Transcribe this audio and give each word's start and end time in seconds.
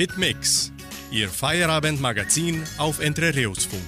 Hitmix, 0.00 0.72
Ihr 1.10 1.28
Feierabendmagazin 1.28 2.62
auf 2.78 3.00
Entre 3.00 3.36
Rios 3.36 3.66
Funk. 3.66 3.82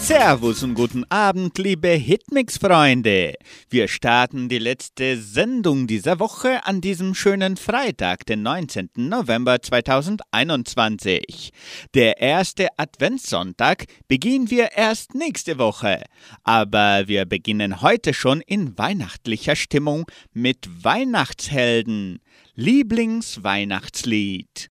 Servus 0.00 0.62
und 0.62 0.72
guten 0.72 1.04
Abend, 1.10 1.58
liebe 1.58 1.88
Hitmix-Freunde. 1.88 3.34
Wir 3.68 3.88
starten 3.88 4.48
die 4.48 4.58
letzte 4.58 5.18
Sendung 5.18 5.86
dieser 5.86 6.18
Woche 6.18 6.64
an 6.64 6.80
diesem 6.80 7.14
schönen 7.14 7.58
Freitag, 7.58 8.24
den 8.24 8.40
19. 8.40 8.88
November 8.96 9.60
2021. 9.60 11.50
Der 11.92 12.22
erste 12.22 12.68
Adventssonntag 12.78 13.84
beginnen 14.08 14.50
wir 14.50 14.72
erst 14.72 15.14
nächste 15.14 15.58
Woche. 15.58 16.04
Aber 16.42 17.06
wir 17.06 17.26
beginnen 17.26 17.82
heute 17.82 18.14
schon 18.14 18.40
in 18.40 18.78
weihnachtlicher 18.78 19.56
Stimmung 19.56 20.06
mit 20.32 20.84
Weihnachtshelden. 20.84 22.20
Lieblingsweihnachtslied. 22.58 24.70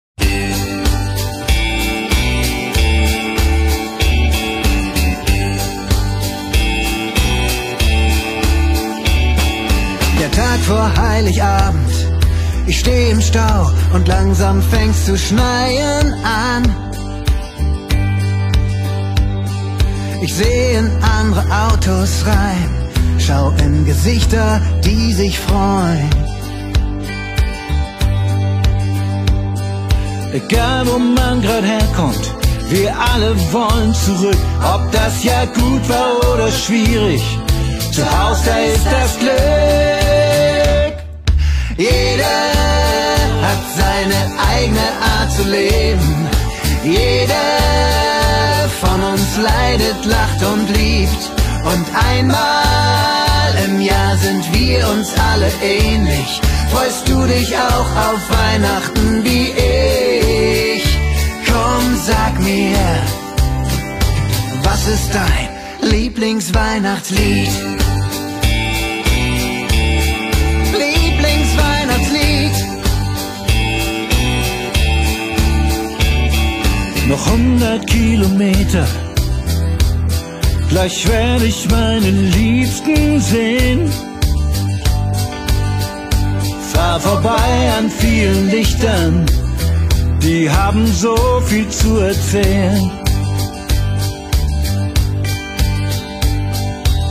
Der 10.20 10.32
Tag 10.32 10.59
vor 10.62 10.91
Heiligabend, 10.98 11.91
ich 12.66 12.80
steh 12.80 13.12
im 13.12 13.21
Stau 13.21 13.71
und 13.94 14.07
langsam 14.07 14.59
fängst 14.63 15.05
zu 15.05 15.16
schneien 15.16 16.16
an. 16.23 16.63
Ich 20.23 20.34
seh 20.34 20.73
in 20.73 20.90
andere 21.04 21.46
Autos 21.70 22.26
rein, 22.26 22.90
schau 23.20 23.52
in 23.63 23.85
Gesichter, 23.85 24.59
die 24.84 25.13
sich 25.13 25.38
freuen. 25.38 26.37
Egal 30.34 30.86
wo 30.88 31.00
man 31.00 31.42
grad 31.42 31.64
herkommt, 31.64 32.32
wir 32.70 32.94
alle 32.98 33.34
wollen 33.54 33.94
zurück. 33.94 34.38
Ob 34.62 34.92
das 34.92 35.24
Jahr 35.24 35.48
gut 35.48 35.88
war 35.88 36.34
oder 36.34 36.52
schwierig, 36.52 37.22
zu 37.92 38.04
Hause 38.04 38.42
da 38.46 38.58
ist 38.60 38.86
das 38.86 39.20
Glück. 39.20 39.38
Jeder 41.78 42.40
hat 43.46 43.64
seine 43.78 44.20
eigene 44.52 44.88
Art 45.16 45.32
zu 45.32 45.44
leben. 45.44 46.28
Jeder 46.84 47.36
von 48.82 49.02
uns 49.04 49.38
leidet, 49.38 50.05
lacht 50.05 50.44
und 50.44 50.68
liebt. 50.76 51.32
Und 51.64 51.86
einmal 52.10 53.52
im 53.66 53.82
Jahr 53.82 54.18
sind 54.18 54.44
wir 54.54 54.90
uns 54.90 55.14
alle 55.32 55.50
ähnlich. 55.64 56.42
Freust 56.72 57.08
du 57.08 57.26
dich 57.26 57.55
auch 57.58 57.90
auf 58.10 58.22
Weihnachten 58.30 59.24
wie 59.24 59.52
ich? 59.52 60.07
Sag 61.96 62.40
mir, 62.40 62.77
was 64.63 64.88
ist 64.88 65.09
dein 65.13 65.50
Lieblingsweihnachtslied? 65.91 67.50
Lieblingsweihnachtslied. 70.72 72.56
Noch 77.09 77.25
hundert 77.30 77.88
Kilometer, 77.88 78.88
gleich 80.69 81.08
werde 81.09 81.46
ich 81.46 81.69
meinen 81.69 82.31
Liebsten 82.31 83.19
sehen. 83.19 83.91
Fahr 86.72 87.00
vorbei 87.02 87.72
an 87.78 87.90
vielen 87.90 88.50
Lichtern, 88.50 89.25
die 90.22 90.50
haben 90.50 90.88
so 90.88 91.16
viel 91.46 91.68
zu 91.69 92.00
erzählen. 92.00 92.91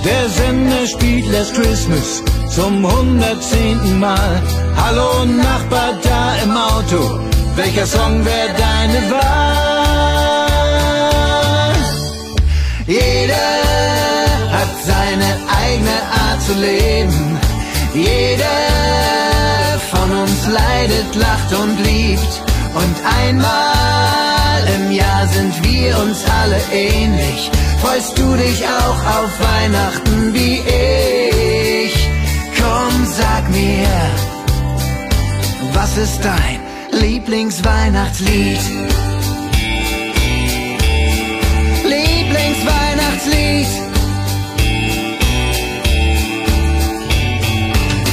Der 0.04 0.28
Sender 0.28 0.86
spielt 0.86 1.26
Last 1.32 1.54
Christmas 1.54 2.22
zum 2.54 2.86
hundertzehnten 2.90 3.98
Mal. 3.98 4.42
Hallo 4.76 5.24
Nachbar 5.24 5.94
da 6.02 6.34
im 6.44 6.56
Auto, 6.56 7.20
welcher 7.56 7.86
Song 7.86 8.24
wäre 8.24 8.54
deine 8.56 9.10
Wahl? 9.10 9.26
Jeder 12.86 13.34
hat 14.52 14.68
seine 14.84 15.36
eigene 15.60 15.98
Art 16.24 16.40
zu 16.46 16.54
leben. 16.54 17.38
Jeder 17.94 18.46
von 19.90 20.10
uns 20.22 20.46
leidet, 20.46 21.14
lacht 21.16 21.52
und 21.60 21.78
liebt. 21.84 22.45
Und 22.76 22.96
einmal 23.20 24.60
im 24.76 24.92
Jahr 24.92 25.26
sind 25.28 25.54
wir 25.64 25.98
uns 25.98 26.22
alle 26.42 26.60
ähnlich. 26.70 27.50
Freust 27.80 28.18
du 28.18 28.36
dich 28.36 28.62
auch 28.66 29.00
auf 29.18 29.30
Weihnachten 29.40 30.34
wie 30.34 30.60
ich? 30.60 32.08
Komm, 32.60 33.06
sag 33.06 33.48
mir, 33.50 33.88
was 35.72 35.96
ist 35.96 36.20
dein 36.22 36.60
Lieblingsweihnachtslied? 36.90 38.60
Lieblingsweihnachtslied. 41.84 43.68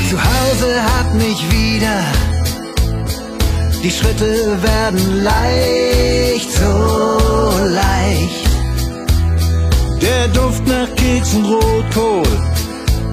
Zu 0.10 0.18
Hause 0.18 0.84
hat 0.84 1.14
mich 1.16 1.52
wieder 1.52 2.33
die 3.84 3.92
Schritte 3.92 4.64
werden 4.64 5.24
leicht, 5.24 6.50
so 6.52 7.52
leicht. 7.66 8.48
Der 10.02 10.28
Duft 10.30 10.66
nach 10.68 10.88
Keks 10.96 11.34
und 11.34 11.46
Rotkohl, 11.46 12.24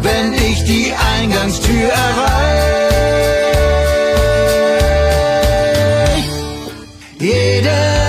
wenn 0.02 0.32
ich 0.32 0.62
die 0.64 0.92
Eingangstür 1.16 1.88
erreich. 1.88 2.60
Jeder, 7.18 7.99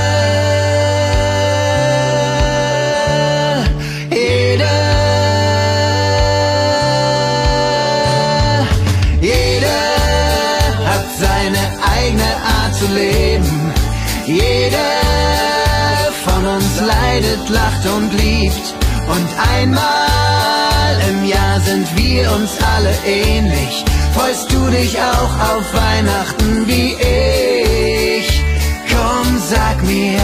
einmal 19.62 21.00
im 21.10 21.26
Jahr 21.26 21.60
sind 21.62 21.88
wir 21.96 22.32
uns 22.32 22.52
alle 22.76 22.94
ähnlich. 23.06 23.86
Freust 24.14 24.52
du 24.52 24.70
dich 24.70 25.00
auch 25.00 25.34
auf 25.52 25.74
Weihnachten 25.74 26.68
wie 26.68 26.94
ich? 26.96 28.44
Komm, 28.92 29.38
sag 29.38 29.84
mir, 29.84 30.20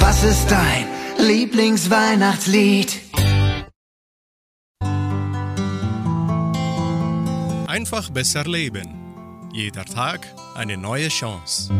was 0.00 0.24
ist 0.24 0.50
dein 0.50 0.86
Lieblingsweihnachtslied? 1.18 3.00
Einfach 7.66 8.10
besser 8.10 8.44
leben. 8.44 9.00
Jeder 9.52 9.84
Tag 9.84 10.26
eine 10.54 10.76
neue 10.76 11.08
Chance. 11.08 11.72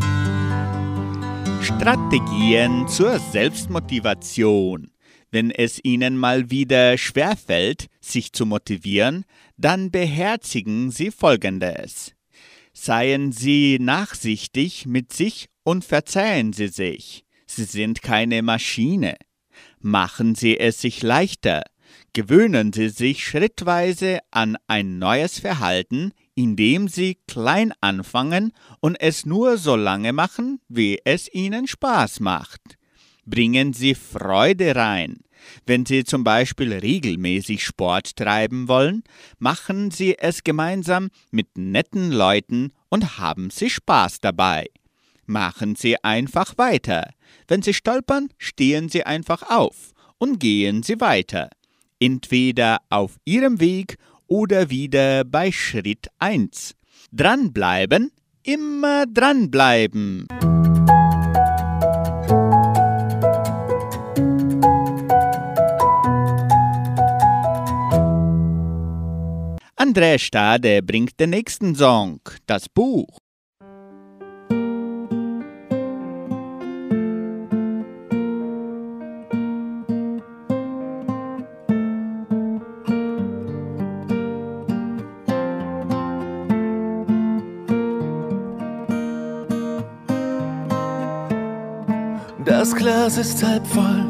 Strategien 1.61 2.87
zur 2.89 3.19
Selbstmotivation. 3.19 4.94
Wenn 5.35 5.51
es 5.51 5.81
Ihnen 5.83 6.17
mal 6.17 6.53
wieder 6.53 6.97
schwerfällt, 6.97 7.89
sich 8.01 8.33
zu 8.33 8.47
motivieren, 8.47 9.25
dann 9.57 9.91
beherzigen 9.91 10.93
Sie 10.93 11.11
Folgendes. 11.11 12.13
Seien 12.73 13.33
Sie 13.33 13.81
nachsichtig 13.81 14.87
mit 14.87 15.13
sich 15.13 15.49
und 15.65 15.85
verzeihen 15.85 16.53
Sie 16.53 16.69
sich. 16.69 17.25
Sie 17.49 17.65
sind 17.65 18.01
keine 18.01 18.43
Maschine. 18.43 19.17
Machen 19.81 20.37
Sie 20.37 20.57
es 20.57 20.81
sich 20.81 21.03
leichter. 21.03 21.65
Gewöhnen 22.13 22.73
Sie 22.73 22.89
sich 22.89 23.27
schrittweise 23.27 24.21
an 24.31 24.57
ein 24.69 25.01
neues 25.01 25.41
Verhalten, 25.41 26.13
indem 26.37 26.87
Sie 26.87 27.19
klein 27.27 27.73
anfangen 27.81 28.53
und 28.79 28.95
es 29.01 29.27
nur 29.27 29.59
so 29.59 29.75
lange 29.75 30.13
machen, 30.13 30.61
wie 30.69 31.01
es 31.05 31.29
Ihnen 31.35 31.67
Spaß 31.67 32.21
macht. 32.21 32.79
Bringen 33.27 33.73
Sie 33.73 33.95
Freude 33.95 34.77
rein. 34.77 35.19
Wenn 35.67 35.87
Sie 35.87 36.05
zum 36.05 36.25
Beispiel 36.25 36.73
regelmäßig 36.73 37.65
Sport 37.65 38.17
treiben 38.17 38.69
wollen, 38.69 39.03
machen 39.39 39.91
Sie 39.91 40.19
es 40.19 40.45
gemeinsam 40.45 41.11
mit 41.31 41.57
netten 41.57 42.11
Leuten 42.11 42.73
und 42.89 43.19
haben 43.19 43.51
Sie 43.51 43.71
Spaß 43.71 44.21
dabei. 44.21 44.69
Machen 45.27 45.75
Sie 45.77 46.03
einfach 46.03 46.59
weiter. 46.59 47.11
Wenn 47.49 47.63
Sie 47.63 47.75
stolpern, 47.75 48.29
stehen 48.39 48.89
Sie 48.89 49.05
einfach 49.05 49.43
auf 49.51 49.93
und 50.19 50.39
gehen 50.39 50.83
Sie 50.83 51.01
weiter. 51.01 51.51
Entweder 51.99 52.79
auf 52.91 53.17
Ihrem 53.25 53.61
Weg 53.61 53.97
oder 54.27 54.71
wieder 54.71 55.25
bei 55.25 55.53
Schritt 55.53 56.09
1. 56.19 56.75
Dranbleiben, 57.13 58.11
immer 58.43 59.07
dranbleiben. 59.07 60.27
André 69.85 70.19
Stade 70.19 70.81
bringt 70.83 71.21
den 71.21 71.29
nächsten 71.29 71.75
Song, 71.75 72.19
das 72.47 72.71
Buch. 72.71 73.19
Das 92.47 92.75
Glas 92.75 93.19
ist 93.19 93.45
halb 93.45 93.67
voll, 93.67 94.07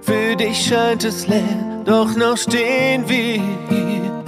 für 0.00 0.36
dich 0.36 0.64
scheint 0.64 1.02
es 1.02 1.26
leer, 1.26 1.82
doch 1.84 2.14
noch 2.14 2.36
stehen 2.36 3.08
wir 3.08 3.42
hier. 3.68 4.21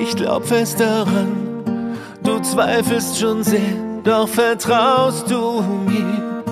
Ich 0.00 0.16
glaub 0.16 0.46
fest 0.46 0.80
daran, 0.80 1.94
du 2.22 2.40
zweifelst 2.40 3.18
schon 3.20 3.42
sehr, 3.44 3.76
doch 4.02 4.26
vertraust 4.26 5.30
du 5.30 5.62
mir. 5.86 6.42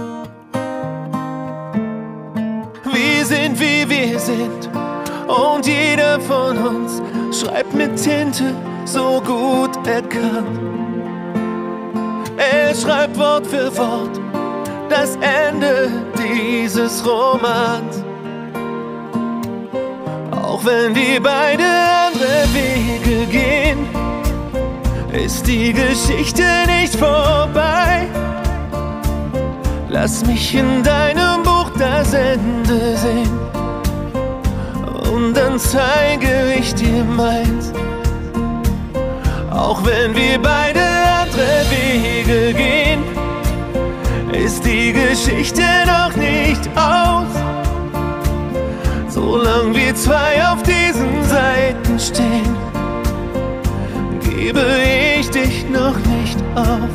Wir 2.93 3.25
sind 3.25 3.59
wie 3.59 3.89
wir 3.89 4.19
sind 4.19 4.69
und 5.27 5.67
jeder 5.67 6.21
von 6.21 6.59
uns 6.59 7.03
schreibt 7.33 7.73
mit 7.73 7.97
Tinte 7.97 8.55
so 8.85 9.23
gut 9.25 9.71
er 9.87 10.03
kann. 10.03 10.47
Er 12.37 12.75
schreibt 12.75 13.19
Wort 13.19 13.47
für 13.47 13.75
Wort 13.79 14.21
das 14.91 15.17
Ende 15.17 15.91
dieses 16.19 17.03
Romans. 17.07 18.08
Auch 20.43 20.65
wenn 20.65 20.95
wir 20.95 21.23
beide 21.23 21.65
andere 22.07 22.47
Wege 22.55 23.27
gehen, 23.27 23.87
ist 25.13 25.47
die 25.47 25.73
Geschichte 25.73 26.45
nicht 26.67 26.95
vorbei. 26.95 28.07
Lass 29.89 30.25
mich 30.25 30.55
in 30.55 30.83
deinem 30.83 31.43
Buch 31.43 31.71
das 31.79 32.13
Ende 32.13 32.97
sehen 32.97 33.39
und 35.13 35.35
dann 35.35 35.59
zeige 35.59 36.55
ich 36.59 36.75
dir 36.75 37.05
meins. 37.05 37.73
Auch 39.51 39.85
wenn 39.85 40.15
wir 40.15 40.39
beide 40.41 40.81
andere 41.21 41.65
Wege 41.71 42.55
gehen, 42.55 43.03
ist 44.33 44.65
die 44.65 44.93
Geschichte 44.93 45.63
noch 45.87 46.15
nicht 46.17 46.69
aus. 46.77 47.48
Solange 49.21 49.75
wir 49.75 49.95
zwei 49.97 50.47
auf 50.49 50.63
diesen 50.63 51.25
Seiten 51.25 51.99
stehen, 51.99 52.57
gebe 54.21 54.65
ich 55.19 55.29
dich 55.31 55.69
noch 55.69 55.97
nicht 55.97 56.39
auf. 56.55 56.89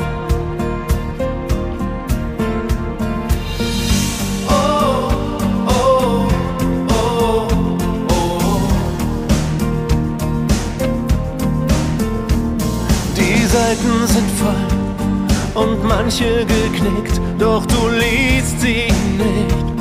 Die 13.18 13.46
Seiten 13.46 14.08
sind 14.08 14.32
voll 14.40 15.62
und 15.62 15.84
manche 15.84 16.46
geknickt, 16.46 17.20
doch 17.38 17.66
du 17.66 17.90
liest 17.90 18.62
sie 18.62 18.88
nicht. 19.18 19.73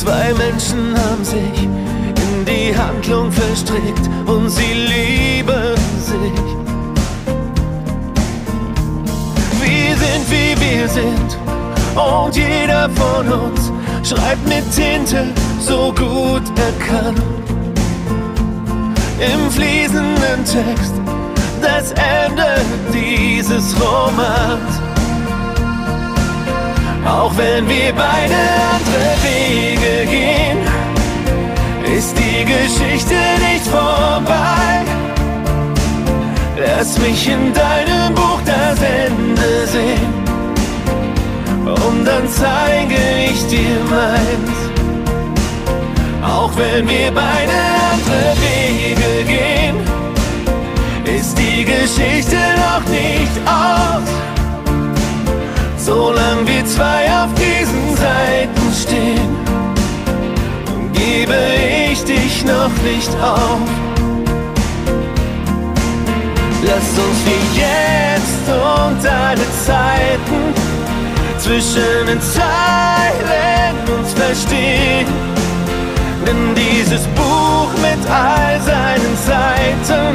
Zwei 0.00 0.32
Menschen 0.32 0.96
haben 0.96 1.22
sich 1.22 1.62
in 1.62 2.44
die 2.46 2.74
Handlung 2.74 3.30
verstrickt 3.30 4.08
und 4.24 4.48
sie 4.48 4.72
lieben 4.72 5.76
sich. 6.00 6.40
Wir 9.60 9.94
sind 9.98 10.30
wie 10.30 10.58
wir 10.58 10.88
sind 10.88 11.38
und 11.94 12.34
jeder 12.34 12.88
von 12.88 13.28
uns 13.30 13.70
schreibt 14.02 14.48
mit 14.48 14.64
Tinte 14.74 15.34
so 15.60 15.92
gut 15.92 16.44
er 16.56 16.86
kann. 16.86 17.14
Im 19.18 19.50
fließenden 19.50 20.46
Text 20.46 20.94
das 21.60 21.90
Ende 21.90 22.62
dieses 22.90 23.76
Romans. 23.78 24.89
Auch 27.06 27.32
wenn 27.36 27.68
wir 27.68 27.92
beide 27.92 28.34
andere 28.74 29.10
Wege 29.22 30.06
gehen, 30.10 30.58
ist 31.96 32.16
die 32.16 32.44
Geschichte 32.44 33.14
nicht 33.50 33.66
vorbei. 33.66 34.84
Lass 36.56 36.98
mich 36.98 37.28
in 37.28 37.52
deinem 37.52 38.14
Buch 38.14 38.40
das 38.44 38.78
Ende 38.80 39.66
sehen 39.66 40.20
und 41.64 42.04
dann 42.04 42.28
zeige 42.28 42.96
ich 43.30 43.46
dir 43.46 43.78
meins. 43.88 44.50
Auch 46.22 46.50
wenn 46.56 46.86
wir 46.86 47.10
beide 47.12 47.52
andere 47.92 48.34
Wege 48.40 49.24
gehen, 49.26 49.76
ist 51.04 51.36
die 51.38 51.64
Geschichte 51.64 52.36
noch 52.56 52.86
nicht 52.88 53.40
aus. 53.46 54.39
Solange 55.90 56.46
wir 56.46 56.64
zwei 56.66 57.10
auf 57.20 57.34
diesen 57.34 57.96
Seiten 57.96 58.66
stehen, 58.80 59.36
gebe 60.92 61.34
ich 61.90 62.04
dich 62.04 62.44
noch 62.44 62.70
nicht 62.84 63.10
auf. 63.20 63.58
Lass 66.62 66.90
uns 67.04 67.18
wie 67.26 67.58
jetzt 67.58 68.46
und 68.46 69.04
alle 69.04 69.46
Zeiten 69.66 70.54
zwischen 71.38 72.06
den 72.06 72.20
Zeilen 72.20 73.74
uns 73.98 74.12
verstehen. 74.12 75.08
Denn 76.24 76.54
dieses 76.54 77.04
Buch 77.18 77.72
mit 77.82 78.08
all 78.08 78.60
seinen 78.60 79.16
Seiten 79.26 80.14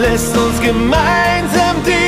lässt 0.00 0.34
uns 0.34 0.58
gemeinsam 0.62 1.76
diesen 1.84 2.07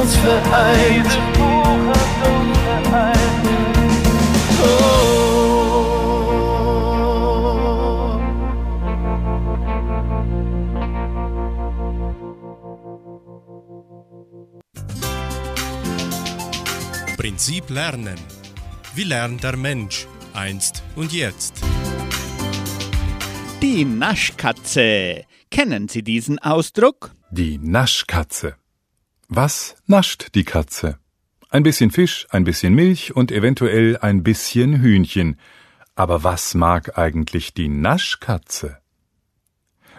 uns 0.00 0.16
vereint. 0.16 1.18
Prinzip 17.16 17.70
Lernen. 17.70 18.18
Wie 18.94 19.04
lernt 19.04 19.42
der 19.42 19.56
Mensch 19.56 20.06
einst 20.32 20.82
und 20.96 21.12
jetzt? 21.12 21.54
Die 23.62 23.84
Naschkatze. 23.84 25.24
Kennen 25.50 25.88
Sie 25.88 26.02
diesen 26.02 26.38
Ausdruck? 26.38 27.14
Die 27.30 27.58
Naschkatze. 27.58 28.56
Was 29.30 29.76
nascht 29.86 30.34
die 30.34 30.44
Katze? 30.44 30.98
Ein 31.50 31.62
bisschen 31.62 31.90
Fisch, 31.90 32.26
ein 32.30 32.44
bisschen 32.44 32.74
Milch 32.74 33.14
und 33.14 33.30
eventuell 33.30 33.98
ein 33.98 34.22
bisschen 34.22 34.80
Hühnchen. 34.80 35.36
Aber 35.94 36.24
was 36.24 36.54
mag 36.54 36.96
eigentlich 36.96 37.52
die 37.52 37.68
Naschkatze? 37.68 38.78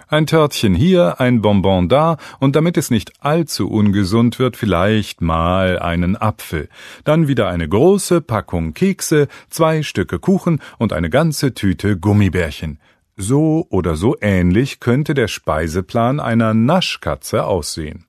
Ein 0.07 0.25
Törtchen 0.25 0.73
hier, 0.73 1.19
ein 1.19 1.43
Bonbon 1.43 1.89
da 1.89 2.17
und 2.39 2.55
damit 2.55 2.75
es 2.75 2.89
nicht 2.89 3.23
allzu 3.23 3.69
ungesund 3.69 4.39
wird, 4.39 4.57
vielleicht 4.57 5.21
mal 5.21 5.77
einen 5.77 6.19
Apfel. 6.19 6.67
Dann 7.03 7.27
wieder 7.27 7.49
eine 7.49 7.69
große 7.69 8.21
Packung 8.21 8.73
Kekse, 8.73 9.27
zwei 9.51 9.83
Stücke 9.83 10.17
Kuchen 10.17 10.59
und 10.79 10.91
eine 10.91 11.11
ganze 11.11 11.53
Tüte 11.53 11.99
Gummibärchen. 11.99 12.79
So 13.15 13.67
oder 13.69 13.95
so 13.95 14.17
ähnlich 14.21 14.79
könnte 14.79 15.13
der 15.13 15.27
Speiseplan 15.27 16.19
einer 16.19 16.55
Naschkatze 16.55 17.45
aussehen. 17.45 18.08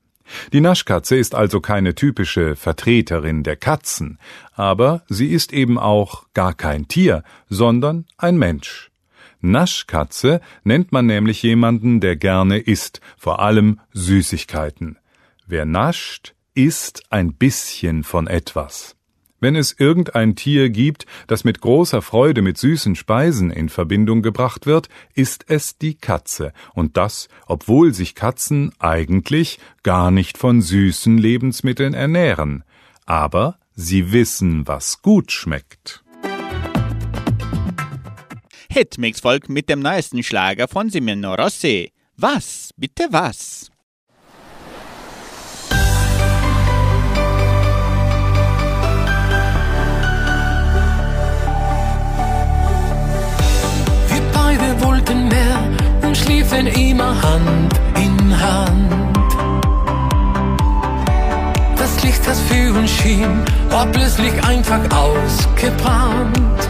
Die 0.53 0.61
Naschkatze 0.61 1.17
ist 1.17 1.35
also 1.35 1.61
keine 1.61 1.95
typische 1.95 2.57
Vertreterin 2.57 3.43
der 3.43 3.57
Katzen, 3.57 4.19
aber 4.55 5.03
sie 5.09 5.29
ist 5.29 5.53
eben 5.53 5.79
auch 5.79 6.25
gar 6.35 6.55
kein 6.55 6.89
Tier, 6.89 7.23
sondern 7.49 8.07
ein 8.17 8.39
Mensch. 8.39 8.91
Naschkatze 9.41 10.41
nennt 10.65 10.93
man 10.93 11.07
nämlich 11.07 11.43
jemanden, 11.43 12.01
der 12.01 12.17
gerne 12.17 12.59
isst, 12.59 13.01
vor 13.17 13.41
allem 13.41 13.81
Süßigkeiten. 13.93 14.99
Wer 15.47 15.65
nascht, 15.65 16.35
isst 16.55 17.05
ein 17.11 17.35
bisschen 17.35 18.05
von 18.05 18.27
etwas. 18.27 18.97
Wenn 19.41 19.57
es 19.57 19.75
irgendein 19.79 20.37
Tier 20.37 20.69
gibt, 20.69 21.07
das 21.27 21.45
mit 21.45 21.63
großer 21.63 22.03
Freude 22.03 22.43
mit 22.43 22.59
süßen 22.59 22.95
Speisen 22.95 23.51
in 23.51 23.71
Verbindung 23.71 24.21
gebracht 24.21 24.67
wird, 24.67 24.91
ist 25.15 25.47
es 25.49 25.79
die 25.79 25.95
Katze, 25.95 26.53
und 26.75 26.99
das, 26.99 27.29
obwohl 27.47 27.95
sich 27.95 28.15
Katzen 28.15 28.73
eigentlich 28.79 29.59
gar 29.83 30.11
nicht 30.11 30.37
von 30.37 30.61
süßen 30.61 31.17
Lebensmitteln 31.17 31.95
ernähren. 31.95 32.65
Aber 33.07 33.59
sie 33.75 34.13
wissen, 34.13 34.69
was 34.69 35.01
gut 35.01 35.33
schmeckt. 35.33 36.05
Hitmix-Volk 38.71 39.49
mit 39.49 39.69
dem 39.71 39.81
neuesten 39.81 40.23
Schlager 40.23 40.69
von 40.69 40.91
Simino 40.91 41.35
Rossi. 41.35 41.93
Was? 42.17 42.73
Bitte 42.77 43.09
was? 43.11 43.71
Wollten 55.01 55.29
mehr 55.29 55.59
und 56.03 56.17
schliefen 56.17 56.67
immer 56.67 57.15
Hand 57.23 57.75
in 57.97 58.41
Hand. 58.41 58.93
Das 61.77 62.03
Licht, 62.03 62.27
das 62.27 62.41
für 62.41 62.73
uns 62.75 62.91
schien, 62.91 63.43
war 63.71 63.87
plötzlich 63.87 64.33
einfach 64.45 64.81
ausgebrannt. 64.91 66.61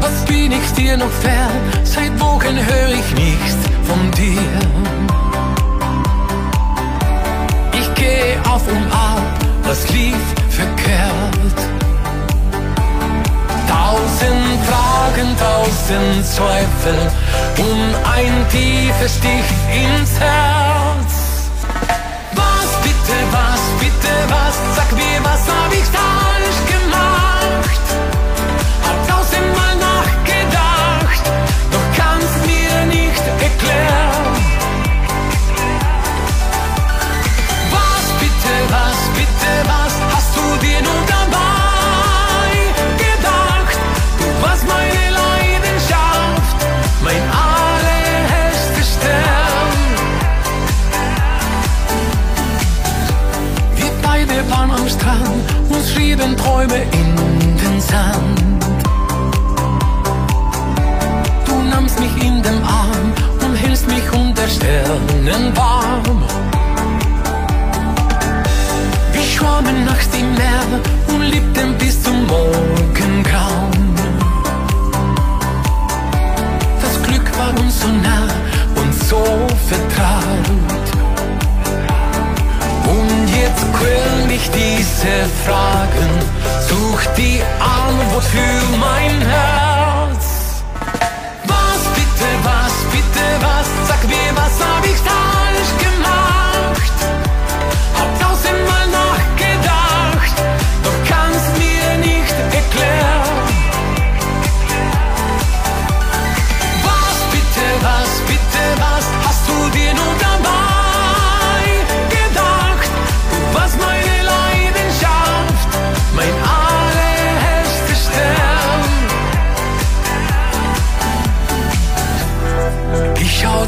Was 0.00 0.24
bin 0.26 0.52
ich 0.52 0.72
dir 0.76 0.96
noch 0.96 1.10
fern? 1.10 1.60
Seit 1.84 2.18
Wochen 2.20 2.56
höre 2.56 2.92
ich 2.92 3.14
nichts 3.14 3.58
von 3.84 4.10
dir. 4.12 4.58
Ich 7.80 7.94
gehe 7.94 8.38
auf 8.48 8.66
und 8.68 8.92
ab, 8.92 9.22
was 9.64 9.88
lief 9.90 10.16
verkehrt? 10.50 11.87
Tausend 13.88 14.66
Fragen, 14.68 15.34
tausend 15.38 16.26
Zweifel 16.26 17.10
und 17.56 17.94
ein 18.04 18.46
tiefes 18.50 19.16
Stich 19.16 19.50
ins 19.72 20.20
Herz. 20.20 21.12
Was 22.34 22.68
bitte, 22.82 23.16
was 23.32 23.62
bitte, 23.80 24.12
was? 24.28 24.56
Sag 24.76 24.92
mir, 24.92 25.18
was 25.22 25.40
hab 25.48 25.72
ich 25.72 25.88
falsch 25.96 26.60
gemacht? 26.68 27.86
Hab 28.86 29.08
tausendmal 29.08 29.74
nachgedacht, 29.76 31.24
doch 31.72 31.88
kannst 31.96 32.44
mir 32.44 32.84
nicht 32.94 33.24
erklären. 33.40 34.34
Was 37.72 38.04
bitte, 38.20 38.54
was 38.68 38.98
bitte, 39.16 39.50
was 39.64 39.94
hast 40.14 40.36
du 40.36 40.66
dir 40.66 40.82
nun 40.82 41.06
dabei 41.06 41.17
schrieben 56.18 56.36
Träume 56.36 56.74
in 56.74 57.56
den 57.56 57.80
Sand. 57.80 58.64
Du 61.46 61.54
nahmst 61.70 61.98
mich 62.00 62.10
in 62.22 62.42
den 62.42 62.62
Arm 62.62 63.12
und 63.44 63.54
hältst 63.54 63.86
mich 63.86 64.12
unter 64.12 64.46
Sternen 64.48 65.56
warm. 65.56 66.22
Wir 69.12 69.22
schwammen 69.22 69.84
nachts 69.84 70.08
im 70.18 70.34
Meer 70.34 70.64
und 71.08 71.22
liebten 71.22 71.74
bis 71.78 72.02
zum 72.02 72.26
Morgengrauen. 72.26 73.94
Das 76.82 77.02
Glück 77.02 77.38
war 77.38 77.50
uns 77.60 77.80
so 77.80 77.88
nah 77.88 78.28
und 78.80 78.94
so 78.94 79.24
vertraut. 79.68 80.87
Quälen 83.78 84.26
mich 84.26 84.50
diese 84.50 85.14
Fragen, 85.44 86.10
such 86.68 87.02
die 87.16 87.40
Antwort 87.60 88.24
für 88.24 88.78
mein 88.78 89.20
Herz. 89.22 90.62
Was 91.44 91.80
bitte, 91.94 92.28
was 92.42 92.74
bitte, 92.92 93.24
was? 93.40 93.88
Sag 93.88 94.02
mir, 94.08 94.30
was 94.34 94.54
hab 94.66 94.84
ich 94.84 94.96
falsch 94.96 95.37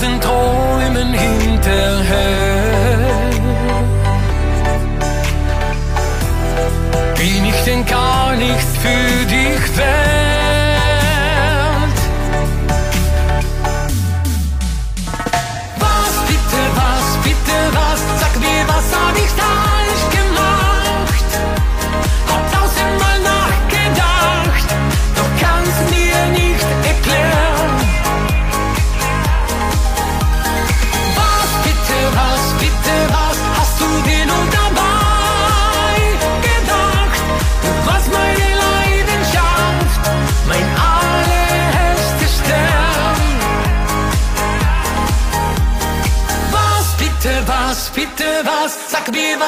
den 0.03 0.21
Träumen 0.21 1.13
hinterher. 1.13 2.40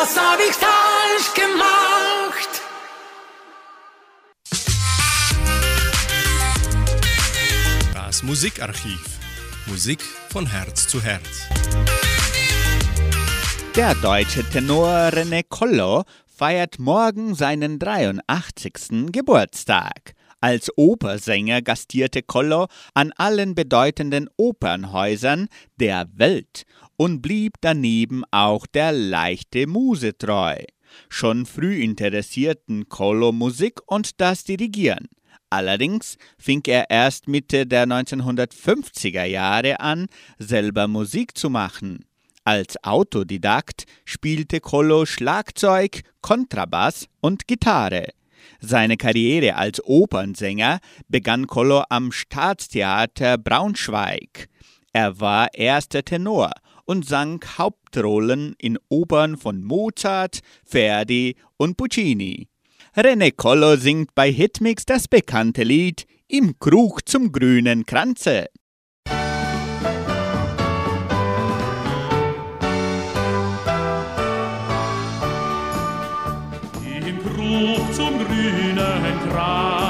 Was 0.02 0.16
hab 0.18 0.40
ich 0.40 0.54
falsch 0.54 1.28
gemacht? 1.35 2.52
Das 7.94 8.23
Musikarchiv. 8.25 9.21
Musik 9.66 10.02
von 10.28 10.47
Herz 10.47 10.88
zu 10.88 11.00
Herz. 11.00 11.42
Der 13.76 13.94
deutsche 13.94 14.42
Tenor 14.50 15.11
René 15.12 15.44
Collo 15.49 16.02
feiert 16.26 16.80
morgen 16.80 17.37
seinen 17.37 17.78
83. 17.78 19.12
Geburtstag. 19.12 20.14
Als 20.40 20.76
Opersänger 20.76 21.62
gastierte 21.62 22.23
Collo 22.23 22.66
an 22.94 23.12
allen 23.16 23.54
bedeutenden 23.54 24.28
Opernhäusern 24.37 25.47
der 25.76 26.06
Welt 26.16 26.64
und 26.96 27.22
blieb 27.22 27.54
daneben 27.61 28.22
auch 28.30 28.66
der 28.66 28.92
leichte 28.92 29.66
Muse 29.66 30.16
treu. 30.16 30.56
Schon 31.08 31.46
früh 31.46 31.82
interessierten 31.82 32.88
Collo 32.88 33.32
Musik 33.32 33.80
und 33.87 34.20
das 34.20 34.44
Dirigieren. 34.44 35.08
Allerdings 35.50 36.16
fing 36.38 36.62
er 36.66 36.88
erst 36.88 37.28
Mitte 37.28 37.66
der 37.66 37.87
1950er 37.87 39.25
Jahre 39.25 39.80
an, 39.80 40.06
selber 40.38 40.88
Musik 40.88 41.37
zu 41.37 41.50
machen. 41.50 42.06
Als 42.44 42.82
Autodidakt 42.82 43.84
spielte 44.04 44.61
Colo 44.61 45.06
Schlagzeug, 45.06 46.02
Kontrabass 46.22 47.06
und 47.20 47.46
Gitarre. 47.46 48.08
Seine 48.61 48.96
Karriere 48.96 49.56
als 49.56 49.84
Opernsänger 49.84 50.80
begann 51.08 51.46
Colo 51.46 51.84
am 51.88 52.12
Staatstheater 52.12 53.38
Braunschweig. 53.38 54.49
Er 54.92 55.20
war 55.20 55.52
erster 55.54 56.02
Tenor 56.02 56.52
und 56.84 57.06
sang 57.06 57.40
Hauptrollen 57.58 58.54
in 58.58 58.78
Opern 58.88 59.36
von 59.36 59.62
Mozart, 59.62 60.40
Verdi 60.64 61.36
und 61.56 61.76
Puccini. 61.76 62.48
René 62.96 63.32
Collo 63.34 63.76
singt 63.76 64.14
bei 64.14 64.30
Hitmix 64.30 64.84
das 64.84 65.08
bekannte 65.08 65.62
Lied 65.62 66.06
Im 66.28 66.58
Krug 66.58 67.08
zum 67.08 67.32
grünen 67.32 67.86
Kranze. 67.86 68.48
Im 76.84 77.18
Krug 77.18 77.94
zum 77.94 78.18
grünen 78.18 79.30
Kranze, 79.30 79.81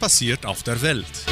passiert 0.00 0.46
auf 0.46 0.64
der 0.64 0.82
Welt? 0.82 1.26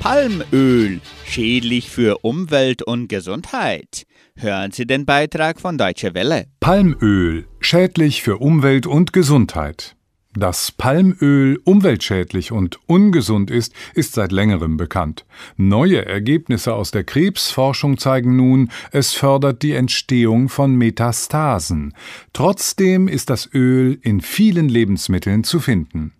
Palmöl, 0.00 1.00
schädlich 1.24 1.90
für 1.90 2.18
Umwelt 2.24 2.82
und 2.82 3.08
Gesundheit. 3.08 4.04
Hören 4.36 4.72
Sie 4.72 4.86
den 4.86 5.06
Beitrag 5.06 5.60
von 5.60 5.78
Deutsche 5.78 6.14
Welle. 6.14 6.46
Palmöl 6.60 7.46
schädlich 7.60 8.22
für 8.22 8.38
Umwelt 8.38 8.86
und 8.86 9.12
Gesundheit. 9.12 9.94
Dass 10.36 10.72
Palmöl 10.72 11.60
umweltschädlich 11.64 12.50
und 12.50 12.80
ungesund 12.86 13.52
ist, 13.52 13.72
ist 13.94 14.14
seit 14.14 14.32
längerem 14.32 14.76
bekannt. 14.76 15.24
Neue 15.56 16.04
Ergebnisse 16.04 16.74
aus 16.74 16.90
der 16.90 17.04
Krebsforschung 17.04 17.98
zeigen 17.98 18.34
nun, 18.34 18.70
es 18.90 19.12
fördert 19.12 19.62
die 19.62 19.72
Entstehung 19.72 20.48
von 20.48 20.74
Metastasen. 20.74 21.94
Trotzdem 22.32 23.06
ist 23.06 23.30
das 23.30 23.48
Öl 23.54 23.98
in 24.02 24.20
vielen 24.20 24.68
Lebensmitteln 24.68 25.44
zu 25.44 25.60
finden. 25.60 26.12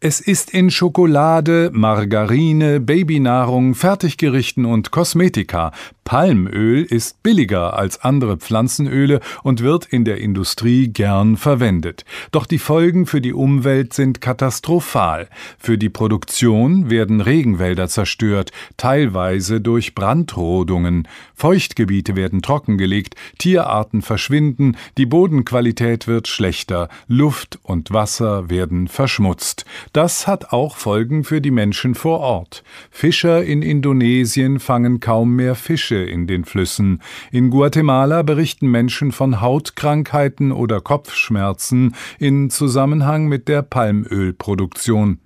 Es 0.00 0.20
ist 0.20 0.50
in 0.50 0.70
Schokolade, 0.70 1.70
Margarine, 1.72 2.80
Babynahrung, 2.80 3.74
Fertiggerichten 3.74 4.64
und 4.64 4.90
Kosmetika. 4.90 5.72
Palmöl 6.10 6.82
ist 6.82 7.22
billiger 7.22 7.78
als 7.78 8.02
andere 8.02 8.36
Pflanzenöle 8.36 9.20
und 9.44 9.62
wird 9.62 9.86
in 9.86 10.04
der 10.04 10.18
Industrie 10.18 10.88
gern 10.88 11.36
verwendet. 11.36 12.04
Doch 12.32 12.46
die 12.46 12.58
Folgen 12.58 13.06
für 13.06 13.20
die 13.20 13.32
Umwelt 13.32 13.92
sind 13.92 14.20
katastrophal. 14.20 15.28
Für 15.56 15.78
die 15.78 15.88
Produktion 15.88 16.90
werden 16.90 17.20
Regenwälder 17.20 17.86
zerstört, 17.86 18.50
teilweise 18.76 19.60
durch 19.60 19.94
Brandrodungen. 19.94 21.06
Feuchtgebiete 21.36 22.16
werden 22.16 22.42
trockengelegt, 22.42 23.14
Tierarten 23.38 24.02
verschwinden, 24.02 24.76
die 24.98 25.06
Bodenqualität 25.06 26.08
wird 26.08 26.26
schlechter, 26.26 26.88
Luft 27.06 27.60
und 27.62 27.92
Wasser 27.92 28.50
werden 28.50 28.88
verschmutzt. 28.88 29.59
Das 29.92 30.26
hat 30.26 30.52
auch 30.52 30.76
Folgen 30.76 31.24
für 31.24 31.40
die 31.40 31.50
Menschen 31.50 31.94
vor 31.94 32.20
Ort. 32.20 32.62
Fischer 32.90 33.42
in 33.44 33.62
Indonesien 33.62 34.60
fangen 34.60 35.00
kaum 35.00 35.36
mehr 35.36 35.54
Fische 35.54 35.96
in 35.96 36.26
den 36.26 36.44
Flüssen. 36.44 37.02
In 37.30 37.50
Guatemala 37.50 38.22
berichten 38.22 38.68
Menschen 38.68 39.12
von 39.12 39.40
Hautkrankheiten 39.40 40.52
oder 40.52 40.80
Kopfschmerzen 40.80 41.94
in 42.18 42.50
Zusammenhang 42.50 43.26
mit 43.26 43.48
der 43.48 43.62
Palmölproduktion. 43.62 45.18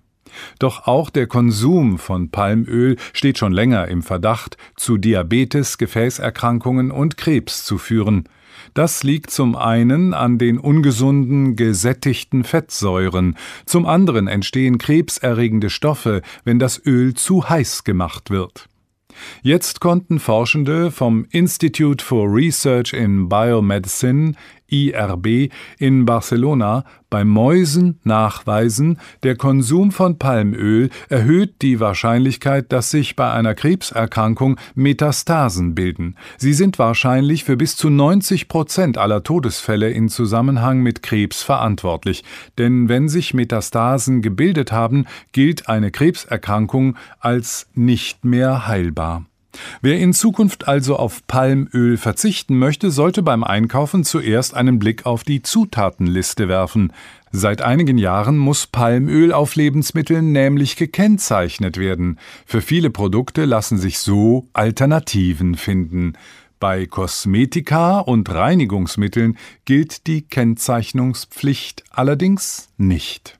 Doch 0.58 0.86
auch 0.86 1.10
der 1.10 1.26
Konsum 1.26 1.98
von 1.98 2.30
Palmöl 2.30 2.96
steht 3.12 3.38
schon 3.38 3.52
länger 3.52 3.88
im 3.88 4.02
Verdacht, 4.02 4.56
zu 4.76 4.96
Diabetes, 4.96 5.78
Gefäßerkrankungen 5.78 6.90
und 6.90 7.16
Krebs 7.16 7.64
zu 7.64 7.78
führen. 7.78 8.28
Das 8.74 9.02
liegt 9.02 9.30
zum 9.30 9.56
einen 9.56 10.14
an 10.14 10.38
den 10.38 10.58
ungesunden, 10.58 11.56
gesättigten 11.56 12.44
Fettsäuren, 12.44 13.36
zum 13.66 13.86
anderen 13.86 14.26
entstehen 14.28 14.78
krebserregende 14.78 15.70
Stoffe, 15.70 16.22
wenn 16.44 16.58
das 16.58 16.80
Öl 16.84 17.14
zu 17.14 17.48
heiß 17.48 17.84
gemacht 17.84 18.30
wird. 18.30 18.68
Jetzt 19.42 19.80
konnten 19.80 20.18
Forschende 20.18 20.90
vom 20.90 21.26
Institute 21.30 22.04
for 22.04 22.26
Research 22.34 22.92
in 22.92 23.28
Biomedicine 23.28 24.32
IRB 24.68 25.52
in 25.78 26.04
Barcelona 26.04 26.84
bei 27.10 27.24
Mäusen 27.24 28.00
nachweisen, 28.02 28.98
der 29.22 29.36
Konsum 29.36 29.92
von 29.92 30.18
Palmöl 30.18 30.90
erhöht 31.08 31.62
die 31.62 31.78
Wahrscheinlichkeit, 31.78 32.72
dass 32.72 32.90
sich 32.90 33.14
bei 33.14 33.30
einer 33.30 33.54
Krebserkrankung 33.54 34.58
Metastasen 34.74 35.76
bilden. 35.76 36.16
Sie 36.38 36.52
sind 36.52 36.78
wahrscheinlich 36.80 37.44
für 37.44 37.56
bis 37.56 37.76
zu 37.76 37.88
90 37.88 38.48
Prozent 38.48 38.98
aller 38.98 39.22
Todesfälle 39.22 39.90
in 39.90 40.08
Zusammenhang 40.08 40.80
mit 40.80 41.04
Krebs 41.04 41.42
verantwortlich. 41.42 42.24
Denn 42.58 42.88
wenn 42.88 43.08
sich 43.08 43.32
Metastasen 43.32 44.20
gebildet 44.20 44.72
haben, 44.72 45.06
gilt 45.30 45.68
eine 45.68 45.92
Krebserkrankung 45.92 46.96
als 47.20 47.68
nicht 47.74 48.24
mehr 48.24 48.66
heilbar. 48.66 49.24
Wer 49.82 49.98
in 49.98 50.12
Zukunft 50.12 50.68
also 50.68 50.96
auf 50.96 51.26
Palmöl 51.26 51.96
verzichten 51.96 52.58
möchte, 52.58 52.90
sollte 52.90 53.22
beim 53.22 53.44
Einkaufen 53.44 54.04
zuerst 54.04 54.54
einen 54.54 54.78
Blick 54.78 55.06
auf 55.06 55.24
die 55.24 55.42
Zutatenliste 55.42 56.48
werfen. 56.48 56.92
Seit 57.32 57.62
einigen 57.62 57.98
Jahren 57.98 58.38
muss 58.38 58.66
Palmöl 58.66 59.32
auf 59.32 59.56
Lebensmitteln 59.56 60.30
nämlich 60.32 60.76
gekennzeichnet 60.76 61.78
werden. 61.78 62.18
Für 62.46 62.60
viele 62.60 62.90
Produkte 62.90 63.44
lassen 63.44 63.76
sich 63.76 63.98
so 63.98 64.46
Alternativen 64.52 65.56
finden. 65.56 66.12
Bei 66.60 66.86
Kosmetika 66.86 67.98
und 67.98 68.30
Reinigungsmitteln 68.30 69.36
gilt 69.64 70.06
die 70.06 70.22
Kennzeichnungspflicht 70.22 71.84
allerdings 71.90 72.68
nicht. 72.78 73.36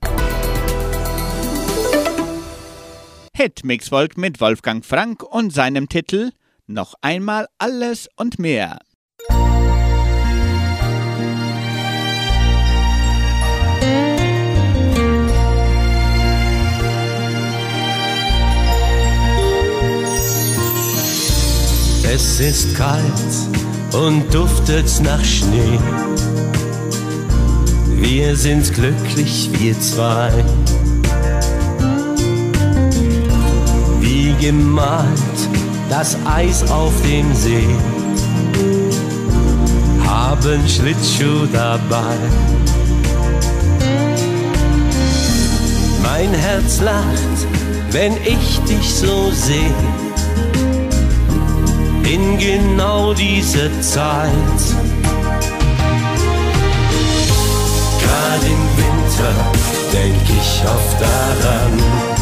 Hitmixvolk 3.37 4.17
mit 4.17 4.39
Wolfgang 4.39 4.85
Frank 4.85 5.21
und 5.21 5.51
seinem 5.51 5.89
Titel 5.89 6.31
Noch 6.67 6.93
einmal 7.01 7.47
alles 7.57 8.07
und 8.15 8.39
mehr. 8.39 8.79
Es 22.09 22.39
ist 22.39 22.73
kalt 22.77 23.03
und 23.91 24.33
duftet 24.33 24.89
nach 25.03 25.25
Schnee. 25.25 25.77
Wir 27.97 28.37
sind 28.37 28.73
glücklich, 28.73 29.49
wir 29.59 29.77
zwei. 29.81 30.31
Gemalt 34.39 35.49
das 35.89 36.17
Eis 36.25 36.69
auf 36.69 36.93
dem 37.03 37.33
See. 37.33 37.67
Haben 40.05 40.67
Schlittschuh 40.67 41.45
dabei. 41.51 42.17
Mein 46.01 46.33
Herz 46.33 46.81
lacht, 46.81 47.47
wenn 47.91 48.13
ich 48.17 48.59
dich 48.67 48.93
so 48.93 49.31
sehe 49.31 49.73
in 52.03 52.37
genau 52.37 53.13
dieser 53.13 53.69
Zeit. 53.81 54.31
Gerade 58.01 58.45
im 58.45 58.65
Winter 58.77 59.33
denk 59.91 60.21
ich 60.29 60.63
oft 60.65 61.01
daran, 61.01 62.14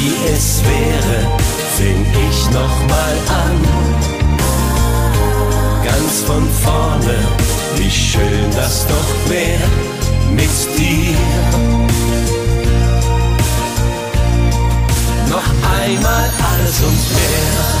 wie 0.00 0.32
es 0.34 0.62
wäre, 0.64 1.18
fing 1.76 2.06
ich 2.28 2.50
noch 2.50 2.76
mal 2.88 3.16
an. 3.44 3.58
Ganz 5.84 6.22
von 6.26 6.48
vorne, 6.62 7.18
wie 7.76 7.90
schön 7.90 8.50
das 8.56 8.86
doch 8.86 9.30
wär 9.30 9.60
mit 10.30 10.50
dir. 10.78 11.16
Noch 15.28 15.50
einmal 15.80 16.30
alles 16.50 16.76
und 16.88 17.02
mehr. 17.16 17.80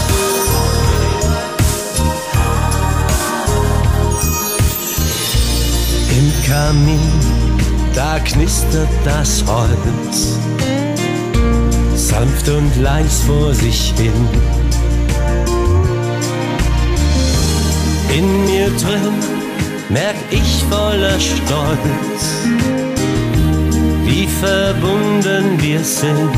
Im 6.18 6.32
Kamin, 6.46 7.12
da 7.94 8.18
knistert 8.18 8.88
das 9.04 9.42
Holz, 9.46 10.38
sanft 12.10 12.48
und 12.48 12.76
leis 12.82 13.22
vor 13.26 13.54
sich 13.54 13.92
hin. 13.96 14.28
In 18.18 18.44
mir 18.44 18.68
drin 18.82 19.14
merk 19.88 20.16
ich 20.30 20.64
voller 20.68 21.18
Stolz, 21.20 22.22
wie 24.04 24.26
verbunden 24.26 25.60
wir 25.60 25.82
sind. 25.84 26.32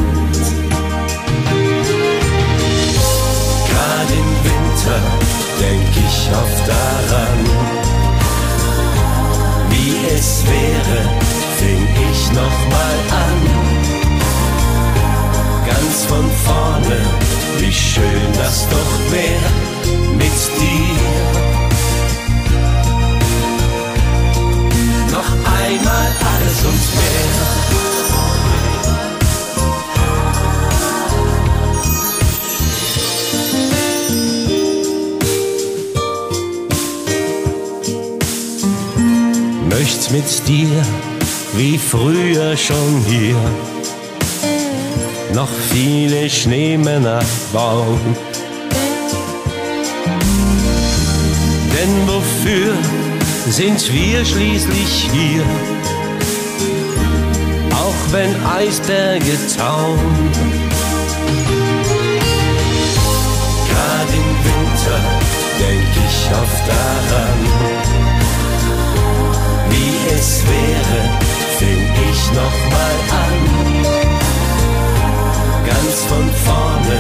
Gerade 3.70 4.14
im 4.22 4.32
Winter 4.46 5.00
denk 5.60 5.90
ich 6.06 6.16
oft 6.42 6.68
daran 6.68 7.82
wie 9.70 9.96
es 10.14 10.44
wäre, 10.44 10.98
fing 11.58 11.88
ich 12.10 12.32
noch 12.32 12.58
mal 12.74 12.96
an. 13.24 13.61
Ganz 15.82 16.04
von 16.04 16.30
vorne, 16.44 17.00
wie 17.58 17.72
schön 17.72 18.32
das 18.36 18.68
doch 18.68 18.92
wär 19.10 19.40
mit 20.12 20.38
dir. 20.60 20.96
Noch 25.10 25.32
einmal 25.60 26.08
alles 26.34 26.64
und 26.64 26.82
mehr. 26.94 27.72
möcht's 39.68 40.10
mit 40.10 40.48
dir 40.48 40.86
wie 41.54 41.76
früher 41.78 42.56
schon 42.56 43.04
hier 43.08 43.36
noch 45.34 45.48
viele 45.70 46.28
Schneemänner 46.28 47.20
bauen. 47.52 48.00
Denn 51.74 52.06
wofür 52.06 52.74
sind 53.48 53.92
wir 53.92 54.24
schließlich 54.24 55.10
hier? 55.12 55.42
Auch 57.72 58.12
wenn 58.12 58.34
Eisberge 58.44 59.36
tauen. 59.56 60.30
Gerade 63.68 64.12
im 64.22 64.32
Winter 64.46 64.98
denk 65.58 65.88
ich 66.06 66.30
oft 66.32 66.68
daran 66.68 67.72
wie 69.72 70.14
es 70.14 70.42
wäre, 70.46 71.00
fing 71.58 71.82
ich 72.10 72.32
noch 72.32 72.58
mal 72.70 72.96
an. 73.24 73.81
Von 76.12 76.30
vorne, 76.44 76.98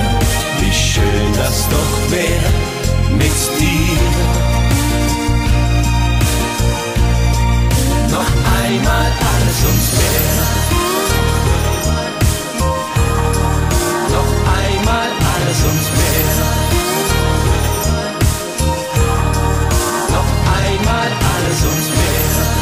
wie 0.60 0.72
schön 0.72 1.32
das 1.34 1.68
doch 1.68 2.10
wär 2.10 2.42
mit 3.10 3.38
dir. 3.60 4.00
Noch 8.10 8.32
einmal 8.62 9.10
alles 9.30 9.58
und 9.70 9.84
mehr. 9.98 10.34
Noch 14.14 14.32
einmal 14.60 15.10
alles 15.34 15.60
und 15.70 15.84
mehr. 15.98 16.36
Noch 20.14 20.30
einmal 20.58 21.10
alles 21.34 21.60
und 21.64 21.86
mehr. 21.96 22.52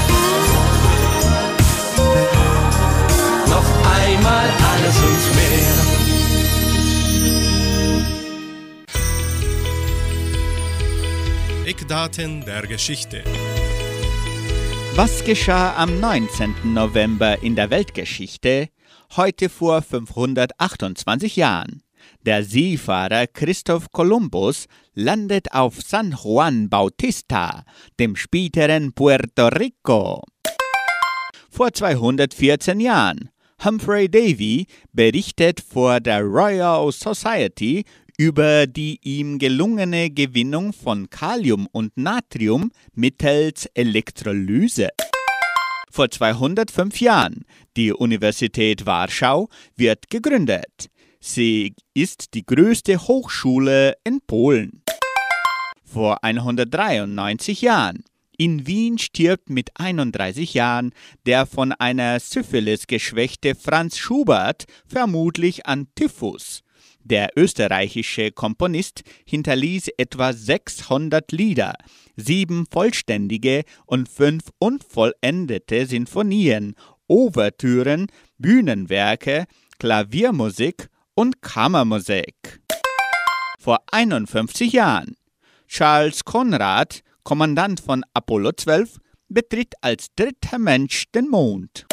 einmal 4.11 4.49
alles 4.73 4.97
und 4.97 5.37
mehr. 5.37 5.80
Eckdaten 11.71 12.45
der 12.45 12.63
Geschichte. 12.67 13.23
Was 14.97 15.23
geschah 15.23 15.77
am 15.77 16.01
19. 16.01 16.75
November 16.75 17.41
in 17.45 17.55
der 17.55 17.71
Weltgeschichte? 17.71 18.71
heute 19.15 19.49
vor 19.49 19.81
528 19.81 21.37
Jahren. 21.37 21.85
Der 22.27 22.43
Seefahrer 22.43 23.29
Christoph 23.29 23.93
Kolumbus 23.93 24.67
landet 24.95 25.53
auf 25.53 25.81
San 25.81 26.11
Juan 26.11 26.69
Bautista, 26.69 27.63
dem 28.01 28.17
späteren 28.17 28.93
Puerto 28.93 29.47
Rico. 29.47 30.25
Vor 31.51 31.73
214 31.73 32.81
Jahren. 32.81 33.31
Humphrey 33.65 34.11
Davy 34.11 34.67
berichtet 34.93 35.61
vor 35.61 36.01
der 36.01 36.23
Royal 36.23 36.91
Society 36.91 37.85
über 38.21 38.67
die 38.67 39.01
ihm 39.03 39.39
gelungene 39.39 40.11
Gewinnung 40.11 40.75
von 40.75 41.09
Kalium 41.09 41.67
und 41.73 41.97
Natrium 41.97 42.71
mittels 42.93 43.65
Elektrolyse. 43.73 44.91
Vor 45.91 46.11
205 46.11 47.01
Jahren. 47.01 47.47
Die 47.79 47.95
Universität 47.95 48.85
Warschau 48.85 49.49
wird 49.75 50.11
gegründet. 50.11 50.91
Sie 51.19 51.75
ist 51.95 52.35
die 52.35 52.45
größte 52.45 52.99
Hochschule 53.09 53.95
in 54.05 54.21
Polen. 54.27 54.83
Vor 55.83 56.23
193 56.23 57.63
Jahren. 57.63 58.05
In 58.37 58.67
Wien 58.67 58.99
stirbt 58.99 59.49
mit 59.49 59.71
31 59.77 60.53
Jahren 60.53 60.93
der 61.25 61.47
von 61.47 61.73
einer 61.73 62.21
Syphilis 62.21 62.87
geschwächte 62.87 63.55
Franz 63.55 63.97
Schubert, 63.97 64.67
vermutlich 64.87 65.65
an 65.65 65.89
Typhus. 65.95 66.61
Der 67.11 67.31
österreichische 67.35 68.31
Komponist 68.31 69.03
hinterließ 69.25 69.89
etwa 69.99 70.33
600 70.33 71.33
Lieder, 71.33 71.75
sieben 72.17 72.67
vollständige 72.71 73.65
und 73.85 74.09
fünf 74.09 74.45
unvollendete 74.61 75.87
Sinfonien, 75.87 76.77
Ouvertüren, 77.09 78.07
Bühnenwerke, 78.39 79.47
Klaviermusik 79.81 80.89
und 81.17 81.43
Kammermusik. 81.43 82.61
Vor 83.59 83.81
51 83.91 84.73
Jahren. 84.73 85.17
Charles 85.67 86.25
Conrad, 86.25 87.01
Kommandant 87.25 87.81
von 87.81 88.05
Apollo 88.15 88.53
12, 88.53 88.99
betritt 89.29 89.75
als 89.81 90.15
dritter 90.15 90.61
Mensch 90.61 91.11
den 91.13 91.29
Mond. 91.29 91.87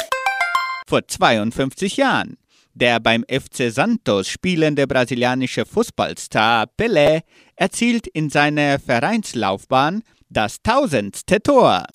Vor 0.86 1.08
52 1.08 1.97
Jahren. 1.97 2.38
Der 2.80 3.00
beim 3.00 3.26
FC 3.28 3.72
Santos 3.72 4.28
spielende 4.30 4.86
brasilianische 4.86 5.66
Fußballstar 5.66 6.68
Pelé 6.80 7.22
erzielt 7.56 8.06
in 8.06 8.30
seiner 8.30 8.78
Vereinslaufbahn 8.78 10.04
das 10.30 10.62
tausendste 10.62 11.42
Tor. 11.42 11.88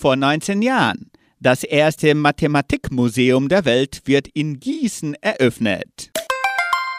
Vor 0.00 0.16
19 0.16 0.62
Jahren. 0.62 1.10
Das 1.40 1.62
erste 1.62 2.14
Mathematikmuseum 2.14 3.50
der 3.50 3.66
Welt 3.66 4.00
wird 4.06 4.28
in 4.28 4.60
Gießen 4.60 5.14
eröffnet. 5.20 6.10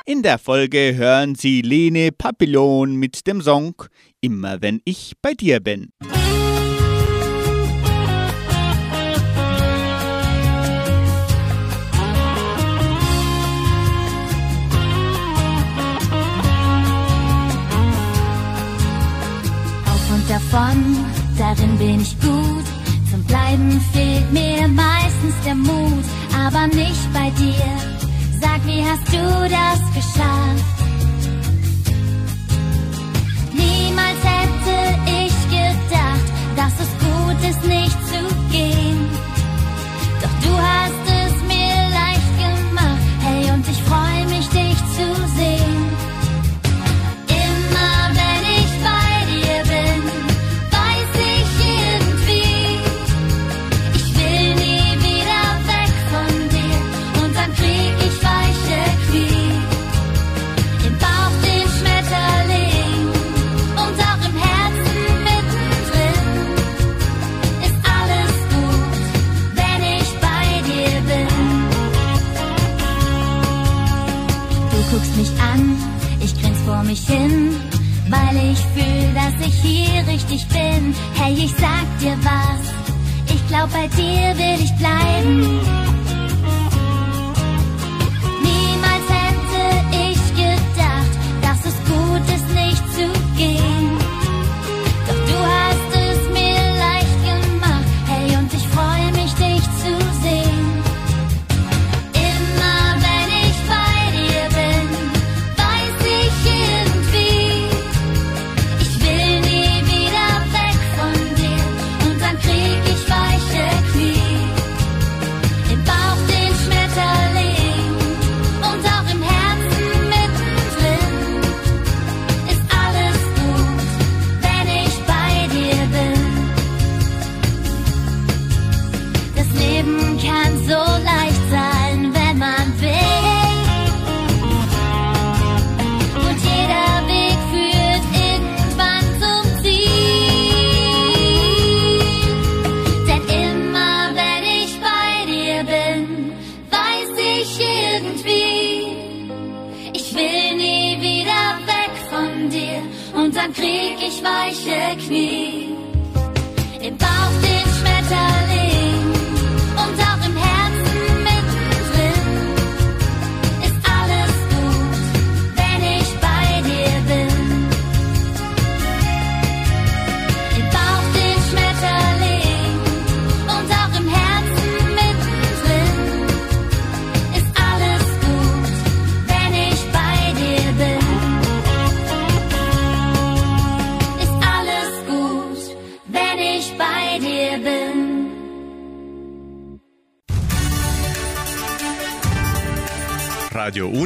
In 0.06 0.21
der 0.21 0.38
Folge 0.38 0.93
hören 0.95 1.34
Sie 1.34 1.63
Lene 1.63 2.12
Papillon 2.12 2.95
mit 2.95 3.25
dem 3.25 3.41
Song 3.41 3.73
Immer 4.21 4.62
wenn 4.62 4.82
ich 4.86 5.13
bei 5.19 5.34
dir 5.34 5.60
bin. 5.62 5.89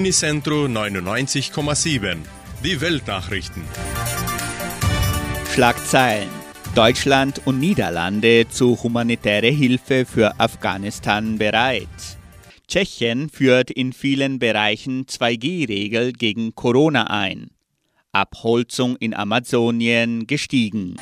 Unicentro 0.08 0.68
99,7. 0.68 2.20
Die 2.64 2.80
Weltnachrichten. 2.80 3.62
Schlagzeilen. 5.54 6.30
Deutschland 6.74 7.42
und 7.44 7.60
Niederlande 7.60 8.48
zu 8.48 8.82
humanitäre 8.82 9.50
Hilfe 9.50 10.06
für 10.06 10.40
Afghanistan 10.40 11.38
bereit. 11.38 11.90
Tschechien 12.70 13.30
führt 13.30 13.70
in 13.70 13.92
vielen 13.92 14.40
Bereichen 14.40 15.08
2G-Regel 15.08 16.14
gegen 16.14 16.56
Corona 16.56 17.08
ein. 17.08 17.50
Abholzung 18.14 18.96
in 18.96 19.14
Amazonien 19.14 20.26
gestiegen. 20.26 20.96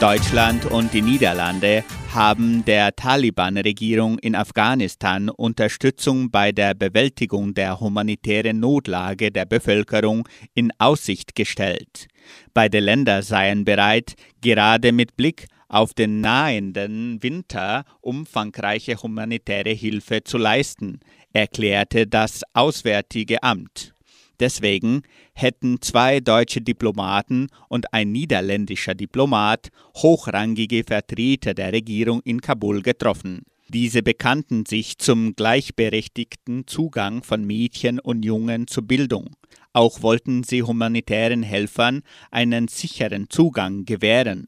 Deutschland 0.00 0.64
und 0.64 0.94
die 0.94 1.02
Niederlande 1.02 1.82
haben 2.14 2.64
der 2.64 2.94
Taliban-Regierung 2.94 4.20
in 4.20 4.36
Afghanistan 4.36 5.28
Unterstützung 5.28 6.30
bei 6.30 6.52
der 6.52 6.74
Bewältigung 6.74 7.52
der 7.52 7.80
humanitären 7.80 8.60
Notlage 8.60 9.32
der 9.32 9.44
Bevölkerung 9.44 10.28
in 10.54 10.70
Aussicht 10.78 11.34
gestellt. 11.34 12.06
Beide 12.54 12.78
Länder 12.78 13.24
seien 13.24 13.64
bereit, 13.64 14.14
gerade 14.40 14.92
mit 14.92 15.16
Blick 15.16 15.48
auf 15.66 15.94
den 15.94 16.20
nahenden 16.20 17.20
Winter 17.20 17.84
umfangreiche 18.00 19.02
humanitäre 19.02 19.70
Hilfe 19.70 20.22
zu 20.22 20.38
leisten, 20.38 21.00
erklärte 21.32 22.06
das 22.06 22.42
Auswärtige 22.54 23.42
Amt. 23.42 23.94
Deswegen 24.40 25.02
hätten 25.34 25.80
zwei 25.80 26.20
deutsche 26.20 26.60
Diplomaten 26.60 27.48
und 27.68 27.92
ein 27.92 28.12
niederländischer 28.12 28.94
Diplomat 28.94 29.70
hochrangige 29.96 30.84
Vertreter 30.84 31.54
der 31.54 31.72
Regierung 31.72 32.20
in 32.24 32.40
Kabul 32.40 32.82
getroffen. 32.82 33.44
Diese 33.70 34.02
bekannten 34.02 34.64
sich 34.64 34.96
zum 34.96 35.34
gleichberechtigten 35.34 36.66
Zugang 36.66 37.22
von 37.22 37.44
Mädchen 37.44 37.98
und 37.98 38.24
Jungen 38.24 38.66
zur 38.66 38.84
Bildung. 38.84 39.36
Auch 39.74 40.02
wollten 40.02 40.42
sie 40.42 40.62
humanitären 40.62 41.42
Helfern 41.42 42.02
einen 42.30 42.68
sicheren 42.68 43.28
Zugang 43.28 43.84
gewähren. 43.84 44.46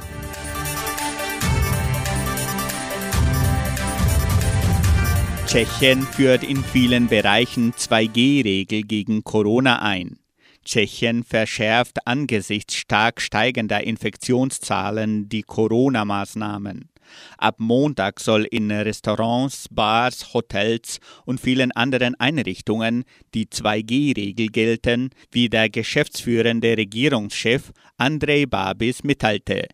Tschechien 5.50 6.02
führt 6.02 6.44
in 6.44 6.62
vielen 6.62 7.08
Bereichen 7.08 7.72
2G-Regel 7.72 8.82
gegen 8.82 9.24
Corona 9.24 9.82
ein. 9.82 10.20
Tschechien 10.64 11.24
verschärft 11.24 12.06
angesichts 12.06 12.76
stark 12.76 13.20
steigender 13.20 13.82
Infektionszahlen 13.82 15.28
die 15.28 15.42
Corona-Maßnahmen. 15.42 16.88
Ab 17.36 17.56
Montag 17.58 18.20
soll 18.20 18.44
in 18.44 18.70
Restaurants, 18.70 19.66
Bars, 19.72 20.34
Hotels 20.34 21.00
und 21.24 21.40
vielen 21.40 21.72
anderen 21.72 22.14
Einrichtungen 22.14 23.02
die 23.34 23.46
2G-Regel 23.46 24.50
gelten, 24.50 25.10
wie 25.32 25.48
der 25.48 25.68
geschäftsführende 25.68 26.76
Regierungschef 26.76 27.72
Andrei 27.96 28.46
Babis 28.46 29.02
mitteilte. 29.02 29.66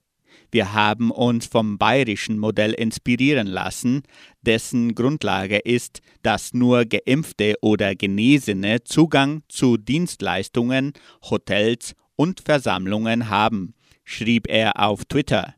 Wir 0.57 0.73
haben 0.73 1.11
uns 1.11 1.45
vom 1.45 1.77
bayerischen 1.77 2.38
Modell 2.38 2.73
inspirieren 2.73 3.47
lassen, 3.47 4.05
dessen 4.40 4.95
Grundlage 4.95 5.59
ist, 5.59 6.01
dass 6.23 6.55
nur 6.55 6.87
geimpfte 6.87 7.57
oder 7.61 7.95
Genesene 7.95 8.83
Zugang 8.83 9.42
zu 9.51 9.77
Dienstleistungen, 9.77 10.95
Hotels 11.29 11.95
und 12.14 12.40
Versammlungen 12.40 13.29
haben, 13.29 13.75
schrieb 14.03 14.49
er 14.49 14.81
auf 14.83 15.05
Twitter. 15.05 15.55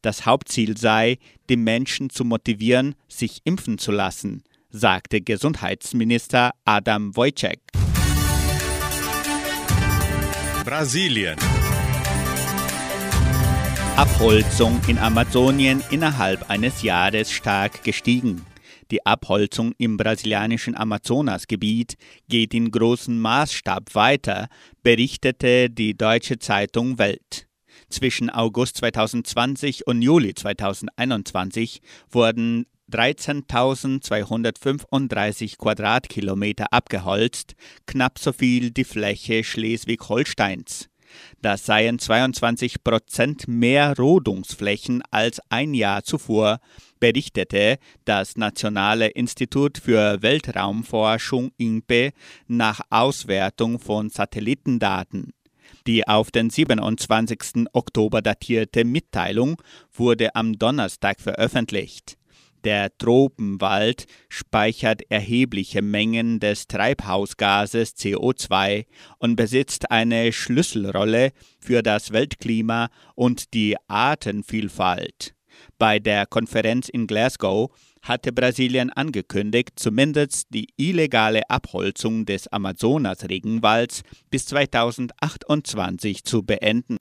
Das 0.00 0.26
Hauptziel 0.26 0.76
sei, 0.76 1.18
die 1.48 1.56
Menschen 1.56 2.08
zu 2.08 2.24
motivieren, 2.24 2.94
sich 3.08 3.40
impfen 3.42 3.78
zu 3.78 3.90
lassen, 3.90 4.44
sagte 4.70 5.22
Gesundheitsminister 5.22 6.52
Adam 6.64 7.16
Wojcik. 7.16 7.58
Brasilien. 10.64 11.36
Abholzung 13.96 14.80
in 14.88 14.98
Amazonien 14.98 15.82
innerhalb 15.90 16.50
eines 16.50 16.82
Jahres 16.82 17.32
stark 17.32 17.82
gestiegen. 17.82 18.44
Die 18.90 19.06
Abholzung 19.06 19.72
im 19.78 19.96
brasilianischen 19.96 20.76
Amazonasgebiet 20.76 21.96
geht 22.28 22.52
in 22.52 22.70
großem 22.70 23.18
Maßstab 23.18 23.94
weiter, 23.94 24.48
berichtete 24.82 25.70
die 25.70 25.96
deutsche 25.96 26.38
Zeitung 26.38 26.98
Welt. 26.98 27.46
Zwischen 27.88 28.28
August 28.28 28.76
2020 28.76 29.86
und 29.86 30.02
Juli 30.02 30.34
2021 30.34 31.80
wurden 32.10 32.66
13.235 32.92 35.56
Quadratkilometer 35.56 36.70
abgeholzt, 36.70 37.54
knapp 37.86 38.18
so 38.18 38.34
viel 38.34 38.72
die 38.72 38.84
Fläche 38.84 39.42
Schleswig-Holsteins. 39.42 40.90
Das 41.42 41.66
seien 41.66 41.98
22 41.98 42.82
Prozent 42.82 43.48
mehr 43.48 43.96
Rodungsflächen 43.96 45.02
als 45.10 45.40
ein 45.48 45.74
Jahr 45.74 46.04
zuvor, 46.04 46.60
berichtete 47.00 47.78
das 48.04 48.36
Nationale 48.36 49.08
Institut 49.08 49.78
für 49.78 50.22
Weltraumforschung 50.22 51.52
INPE 51.56 52.12
nach 52.46 52.80
Auswertung 52.90 53.78
von 53.78 54.10
Satellitendaten. 54.10 55.32
Die 55.86 56.06
auf 56.08 56.30
den 56.30 56.50
27. 56.50 57.66
Oktober 57.72 58.22
datierte 58.22 58.84
Mitteilung 58.84 59.62
wurde 59.92 60.34
am 60.34 60.58
Donnerstag 60.58 61.20
veröffentlicht. 61.20 62.16
Der 62.66 62.90
Tropenwald 62.98 64.06
speichert 64.28 65.02
erhebliche 65.08 65.82
Mengen 65.82 66.40
des 66.40 66.66
Treibhausgases 66.66 67.94
CO2 67.94 68.86
und 69.18 69.36
besitzt 69.36 69.92
eine 69.92 70.32
Schlüsselrolle 70.32 71.30
für 71.60 71.84
das 71.84 72.10
Weltklima 72.10 72.88
und 73.14 73.54
die 73.54 73.76
Artenvielfalt. 73.86 75.36
Bei 75.78 76.00
der 76.00 76.26
Konferenz 76.26 76.88
in 76.88 77.06
Glasgow 77.06 77.70
hatte 78.02 78.32
Brasilien 78.32 78.90
angekündigt, 78.90 79.74
zumindest 79.76 80.48
die 80.52 80.66
illegale 80.76 81.48
Abholzung 81.48 82.26
des 82.26 82.48
Amazonas-Regenwalds 82.48 84.02
bis 84.28 84.46
2028 84.46 86.24
zu 86.24 86.42
beenden. 86.42 86.98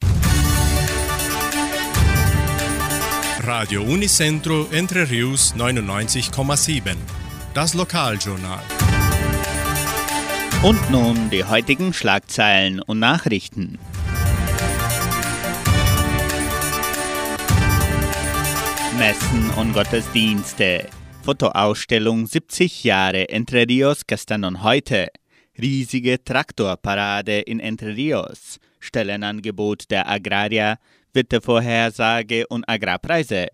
Radio 3.45 3.83
Unicentro 3.83 4.67
Entre 4.71 5.07
Rius 5.07 5.53
99,7. 5.55 6.95
Das 7.53 7.75
Lokaljournal. 7.75 8.63
Und 10.63 10.89
nun 10.89 11.29
die 11.29 11.43
heutigen 11.43 11.93
Schlagzeilen 11.93 12.81
und 12.81 12.97
Nachrichten. 12.97 13.77
Messen 18.97 19.51
und 19.57 19.73
Gottesdienste. 19.73 20.87
Fotoausstellung 21.21 22.25
70 22.25 22.83
Jahre 22.83 23.29
Entre 23.29 23.67
Rios 23.67 24.07
gestern 24.07 24.43
und 24.43 24.63
heute. 24.63 25.09
Riesige 25.61 26.23
Traktorparade 26.23 27.41
in 27.41 27.59
Entre 27.59 27.95
Rios. 27.95 28.57
Stellenangebot 28.79 29.91
der 29.91 30.09
Agrarier 30.09 30.79
Wettervorhersage 31.15 32.45
und 32.47 32.67
Agrarpreise. 32.69 33.47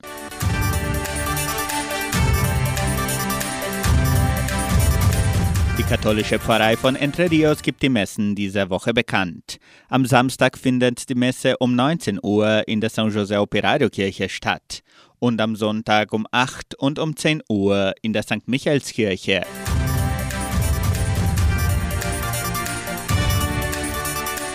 Die 5.78 5.84
katholische 5.84 6.38
Pfarrei 6.38 6.78
von 6.78 6.96
Entre 6.96 7.32
Rios 7.32 7.62
gibt 7.62 7.82
die 7.82 7.90
Messen 7.90 8.36
dieser 8.36 8.70
Woche 8.70 8.94
bekannt. 8.94 9.58
Am 9.90 10.06
Samstag 10.06 10.58
findet 10.58 11.10
die 11.10 11.16
Messe 11.16 11.58
um 11.58 11.76
19 11.76 12.20
Uhr 12.22 12.68
in 12.68 12.82
der 12.82 12.90
San 12.90 13.10
José 13.10 13.40
Operario 13.40 13.90
Kirche 13.90 14.30
statt 14.30 14.84
und 15.20 15.40
am 15.40 15.56
Sonntag 15.56 16.14
um 16.14 16.28
8 16.32 16.76
und 16.76 17.00
um 17.00 17.16
10 17.16 17.44
Uhr 17.50 17.94
in 18.02 18.14
der 18.14 18.24
St. 18.24 18.48
Michaelskirche. 18.48 19.44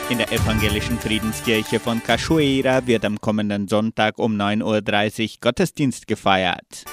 In 0.08 0.18
der 0.18 0.30
evangelischen 0.30 1.00
Friedenskirche 1.00 1.80
von 1.80 2.00
Cachoeira 2.00 2.86
wird 2.86 3.04
am 3.04 3.20
kommenden 3.20 3.66
Sonntag 3.66 4.20
um 4.20 4.36
9.30 4.40 5.22
Uhr 5.22 5.28
Gottesdienst 5.40 6.06
gefeiert. 6.06 6.84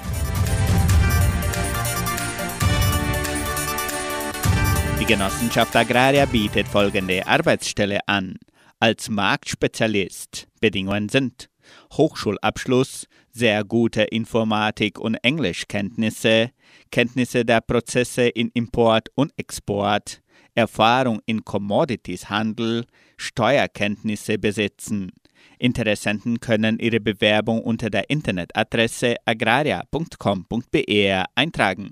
Die 5.00 5.06
Genossenschaft 5.06 5.76
Agraria 5.76 6.26
bietet 6.26 6.68
folgende 6.68 7.28
Arbeitsstelle 7.28 8.00
an. 8.08 8.36
Als 8.80 9.10
Marktspezialist 9.10 10.48
Bedingungen 10.60 11.10
sind 11.10 11.50
Hochschulabschluss, 11.94 13.06
sehr 13.32 13.64
gute 13.64 14.02
Informatik- 14.04 15.00
und 15.00 15.16
Englischkenntnisse, 15.22 16.50
Kenntnisse 16.92 17.46
der 17.46 17.62
Prozesse 17.62 18.28
in 18.28 18.50
Import 18.56 19.10
und 19.14 19.32
Export, 19.38 20.22
Erfahrung 20.56 21.22
in 21.28 21.46
Commoditieshandel, 21.46 22.86
Steuerkenntnisse 23.18 24.40
besitzen. 24.40 25.12
Interessenten 25.60 26.40
können 26.40 26.80
ihre 26.80 27.00
Bewerbung 27.00 27.62
unter 27.62 27.92
der 27.92 28.10
Internetadresse 28.10 29.18
agraria.com.br 29.26 31.26
eintragen. 31.36 31.92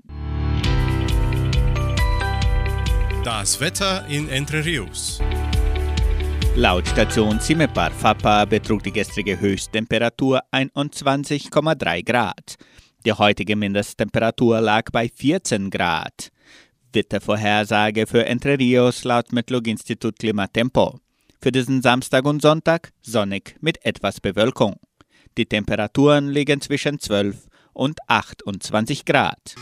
Das 3.26 3.58
Wetter 3.60 4.06
in 4.06 4.28
Entre 4.28 4.64
Rios. 4.64 5.20
Laut 6.54 6.86
Station 6.86 7.40
Cimepar 7.40 7.90
Fapa 7.90 8.44
betrug 8.44 8.84
die 8.84 8.92
gestrige 8.92 9.40
Höchsttemperatur 9.40 10.42
21,3 10.52 12.04
Grad. 12.04 12.54
Die 13.04 13.12
heutige 13.12 13.56
Mindesttemperatur 13.56 14.60
lag 14.60 14.92
bei 14.92 15.08
14 15.08 15.70
Grad. 15.70 16.30
Wettervorhersage 16.92 18.06
für 18.06 18.24
Entre 18.26 18.60
Rios 18.60 19.02
laut 19.02 19.32
Metlog-Institut 19.32 20.20
Klimatempo. 20.20 21.00
Für 21.42 21.50
diesen 21.50 21.82
Samstag 21.82 22.26
und 22.26 22.40
Sonntag 22.40 22.92
sonnig 23.02 23.56
mit 23.60 23.84
etwas 23.84 24.20
Bewölkung. 24.20 24.76
Die 25.36 25.46
Temperaturen 25.46 26.28
liegen 26.28 26.60
zwischen 26.60 27.00
12 27.00 27.48
und 27.72 27.98
28 28.06 29.04
Grad. 29.04 29.56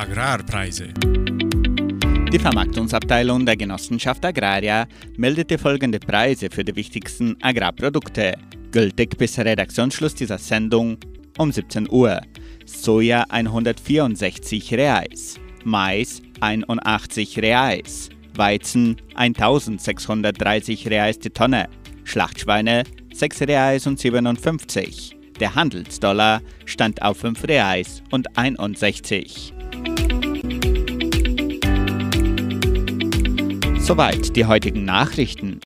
Agrarpreise. 0.00 0.94
Die 2.32 2.38
Vermarktungsabteilung 2.38 3.44
der 3.44 3.58
Genossenschaft 3.58 4.24
Agraria 4.24 4.86
meldete 5.18 5.58
folgende 5.58 5.98
Preise 5.98 6.48
für 6.50 6.64
die 6.64 6.74
wichtigsten 6.74 7.36
Agrarprodukte, 7.42 8.32
gültig 8.72 9.18
bis 9.18 9.38
Redaktionsschluss 9.38 10.14
dieser 10.14 10.38
Sendung 10.38 10.96
um 11.36 11.52
17 11.52 11.90
Uhr. 11.90 12.22
Soja 12.64 13.26
164 13.28 14.72
Reais, 14.72 15.38
Mais 15.64 16.22
81 16.40 17.38
Reais, 17.38 18.08
Weizen 18.34 18.96
1630 19.16 20.88
Reais 20.88 21.18
die 21.18 21.28
Tonne, 21.28 21.68
Schlachtschweine 22.04 22.84
6 23.12 23.42
Reais 23.42 23.86
und 23.86 24.00
57. 24.00 25.14
Der 25.40 25.54
Handelsdollar 25.54 26.40
stand 26.64 27.02
auf 27.02 27.18
5 27.18 27.44
Reais 27.44 28.02
und 28.10 28.38
61. 28.38 29.52
Soweit 33.78 34.36
die 34.36 34.44
heutigen 34.46 34.84
Nachrichten. 34.84 35.60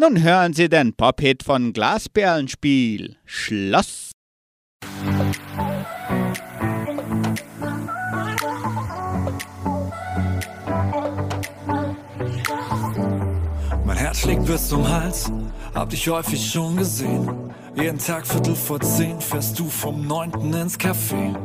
Nun 0.00 0.22
hören 0.22 0.54
Sie 0.54 0.68
den 0.68 0.94
Pop-Hit 0.94 1.42
von 1.42 1.72
Glasperlenspiel. 1.72 3.16
Schloss. 3.24 4.12
Mein 13.84 13.96
Herz 13.96 14.20
schlägt 14.20 14.46
bis 14.46 14.68
zum 14.68 14.88
Hals, 14.88 15.30
hab 15.74 15.90
dich 15.90 16.08
häufig 16.08 16.50
schon 16.50 16.76
gesehen. 16.76 17.52
Jeden 17.80 17.98
Tag 17.98 18.26
Viertel 18.26 18.56
vor 18.56 18.80
zehn 18.80 19.20
fährst 19.20 19.56
du 19.56 19.70
vom 19.70 20.04
neunten 20.04 20.52
ins 20.52 20.76
Café. 20.76 21.36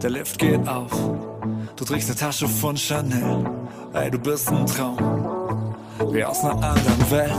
Der 0.00 0.10
Lift 0.10 0.38
geht 0.38 0.68
auf, 0.68 0.92
du 1.74 1.84
trägst 1.84 2.08
eine 2.08 2.18
Tasche 2.18 2.46
von 2.46 2.76
Chanel. 2.76 3.44
Ey, 3.92 4.08
du 4.08 4.18
bist 4.18 4.48
ein 4.48 4.64
Traum, 4.64 5.74
wie 6.12 6.24
aus 6.24 6.44
einer 6.44 6.62
anderen 6.62 7.10
Welt. 7.10 7.32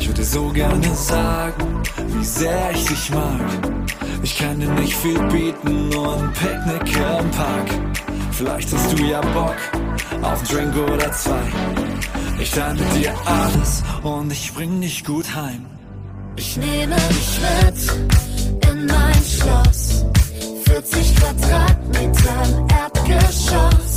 Ich 0.00 0.08
würde 0.08 0.20
dir 0.20 0.26
so 0.26 0.48
gerne 0.48 0.94
sagen, 0.94 1.82
wie 2.08 2.24
sehr 2.24 2.72
ich 2.72 2.86
dich 2.86 3.10
mag. 3.10 3.40
Ich 4.22 4.36
kann 4.36 4.58
dir 4.58 4.72
nicht 4.72 4.96
viel 4.96 5.22
bieten, 5.28 5.88
nur 5.90 6.16
ein 6.16 6.32
Picknick 6.32 6.96
im 6.96 7.30
Park. 7.30 7.70
Vielleicht 8.32 8.72
hast 8.72 8.98
du 8.98 9.04
ja 9.04 9.20
Bock 9.20 9.56
auf 10.22 10.40
einen 10.40 10.72
Drink 10.72 10.90
oder 10.90 11.12
zwei. 11.12 11.42
Ich 12.40 12.50
teile 12.50 12.82
dir 12.96 13.14
alles 13.24 13.84
und 14.02 14.32
ich 14.32 14.52
bring 14.52 14.80
dich 14.80 15.04
gut 15.04 15.36
heim. 15.36 15.66
Ich 16.36 16.56
nehme 16.58 16.96
dich 16.96 17.40
mit 17.40 18.70
in 18.70 18.86
mein 18.86 19.24
Schloss. 19.24 20.04
40 20.66 21.16
Quadratmeter 21.16 22.42
im 22.44 22.68
Erdgeschoss. 22.68 23.95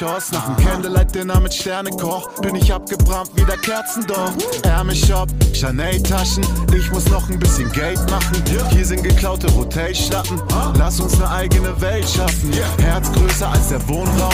Erdgeschoss. 0.00 0.32
Nach 0.32 0.46
dem 0.46 0.64
Candlelight-Dinner 0.64 1.40
mit 1.40 1.54
Sternekoch 1.54 2.40
bin 2.40 2.54
ich 2.54 2.72
abgebrannt 2.72 3.30
wie 3.34 3.44
der 3.44 3.56
Kerzendorf. 3.58 4.32
Ärmelshop, 4.62 5.28
Chanel-Taschen. 5.52 6.44
Ich 6.74 6.90
muss 6.90 7.06
noch 7.08 7.28
ein 7.28 7.38
bisschen 7.38 7.70
Geld 7.72 7.98
machen. 8.10 8.42
Hier 8.70 8.84
sind 8.84 9.02
geklaute 9.02 9.52
Hotelschlappen. 9.54 10.40
Lass 10.76 11.00
uns 11.00 11.14
eine 11.14 11.30
eigene 11.30 11.80
Welt 11.80 12.08
schaffen. 12.08 12.52
Herz 12.78 13.10
größer 13.12 13.50
als 13.50 13.68
der 13.68 13.86
Wohnraum. 13.88 14.32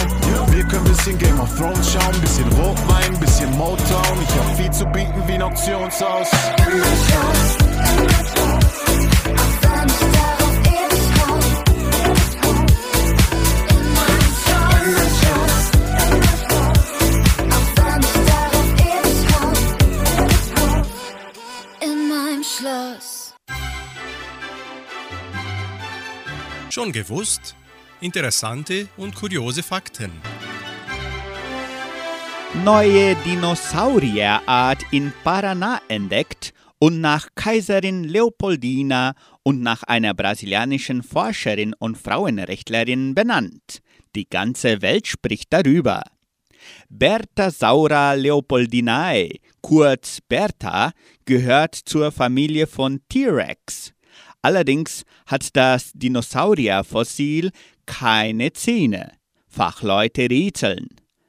Wir 0.50 0.64
können 0.64 0.84
bisschen 0.84 1.18
Game 1.18 1.40
of 1.40 1.54
Thrones 1.56 1.92
schauen. 1.92 2.20
Bisschen 2.20 2.48
Rotwein, 2.52 3.18
bisschen 3.18 3.50
Motown. 3.56 4.18
Ich 4.22 4.34
hab 4.34 4.56
viel 4.56 4.70
zu 4.70 4.84
bieten 4.86 5.22
wie 5.26 5.32
ein 5.32 5.42
Auktionshaus. 5.42 6.28
Schon 26.76 26.92
gewusst? 26.92 27.56
Interessante 28.02 28.88
und 28.98 29.14
kuriose 29.14 29.62
Fakten. 29.62 30.10
Neue 32.66 33.16
Dinosaurierart 33.24 34.84
in 34.90 35.10
Paraná 35.24 35.80
entdeckt 35.88 36.52
und 36.78 37.00
nach 37.00 37.28
Kaiserin 37.34 38.04
Leopoldina 38.04 39.14
und 39.42 39.62
nach 39.62 39.84
einer 39.84 40.12
brasilianischen 40.12 41.02
Forscherin 41.02 41.72
und 41.78 41.96
Frauenrechtlerin 41.96 43.14
benannt. 43.14 43.80
Die 44.14 44.28
ganze 44.28 44.82
Welt 44.82 45.06
spricht 45.06 45.50
darüber. 45.54 46.02
Berthasaura 46.90 48.12
leopoldinae, 48.12 49.40
kurz 49.62 50.18
Bertha, 50.28 50.92
gehört 51.24 51.74
zur 51.74 52.12
Familie 52.12 52.66
von 52.66 53.00
T-Rex. 53.08 53.95
Allerdings 54.46 55.02
hat 55.26 55.56
das 55.56 55.90
Dinosaurierfossil 55.94 57.50
keine 57.84 58.52
Zähne. 58.52 59.10
Fachleute 59.48 60.30
rätseln. 60.30 60.86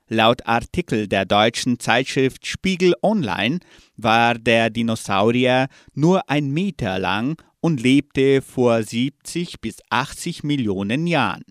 Laut 0.08 0.46
Artikel 0.46 1.08
der 1.08 1.26
deutschen 1.26 1.80
Zeitschrift 1.80 2.46
Spiegel 2.46 2.94
Online 3.02 3.58
war 3.96 4.36
der 4.36 4.70
Dinosaurier 4.70 5.66
nur 5.96 6.30
ein 6.30 6.52
Meter 6.52 7.00
lang 7.00 7.42
und 7.60 7.82
lebte 7.82 8.44
vor 8.44 8.84
70 8.84 9.62
bis 9.62 9.78
80 9.90 10.44
Millionen 10.44 11.08
Jahren. 11.08 11.42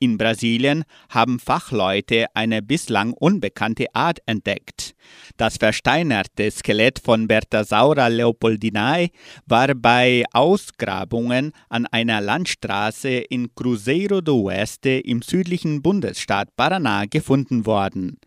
In 0.00 0.16
Brasilien 0.16 0.84
haben 1.08 1.40
Fachleute 1.40 2.26
eine 2.34 2.62
bislang 2.62 3.12
unbekannte 3.12 3.86
Art 3.94 4.20
entdeckt. 4.26 4.94
Das 5.36 5.56
versteinerte 5.56 6.50
Skelett 6.50 7.00
von 7.00 7.26
Berthasaura 7.26 8.06
leopoldinae 8.08 9.10
war 9.46 9.74
bei 9.74 10.24
Ausgrabungen 10.32 11.52
an 11.68 11.86
einer 11.86 12.20
Landstraße 12.20 13.08
in 13.08 13.54
Cruzeiro 13.54 14.20
do 14.20 14.42
Oeste 14.42 14.90
im 14.90 15.22
südlichen 15.22 15.82
Bundesstaat 15.82 16.48
Paraná 16.56 17.06
gefunden 17.08 17.66
worden. 17.66 18.18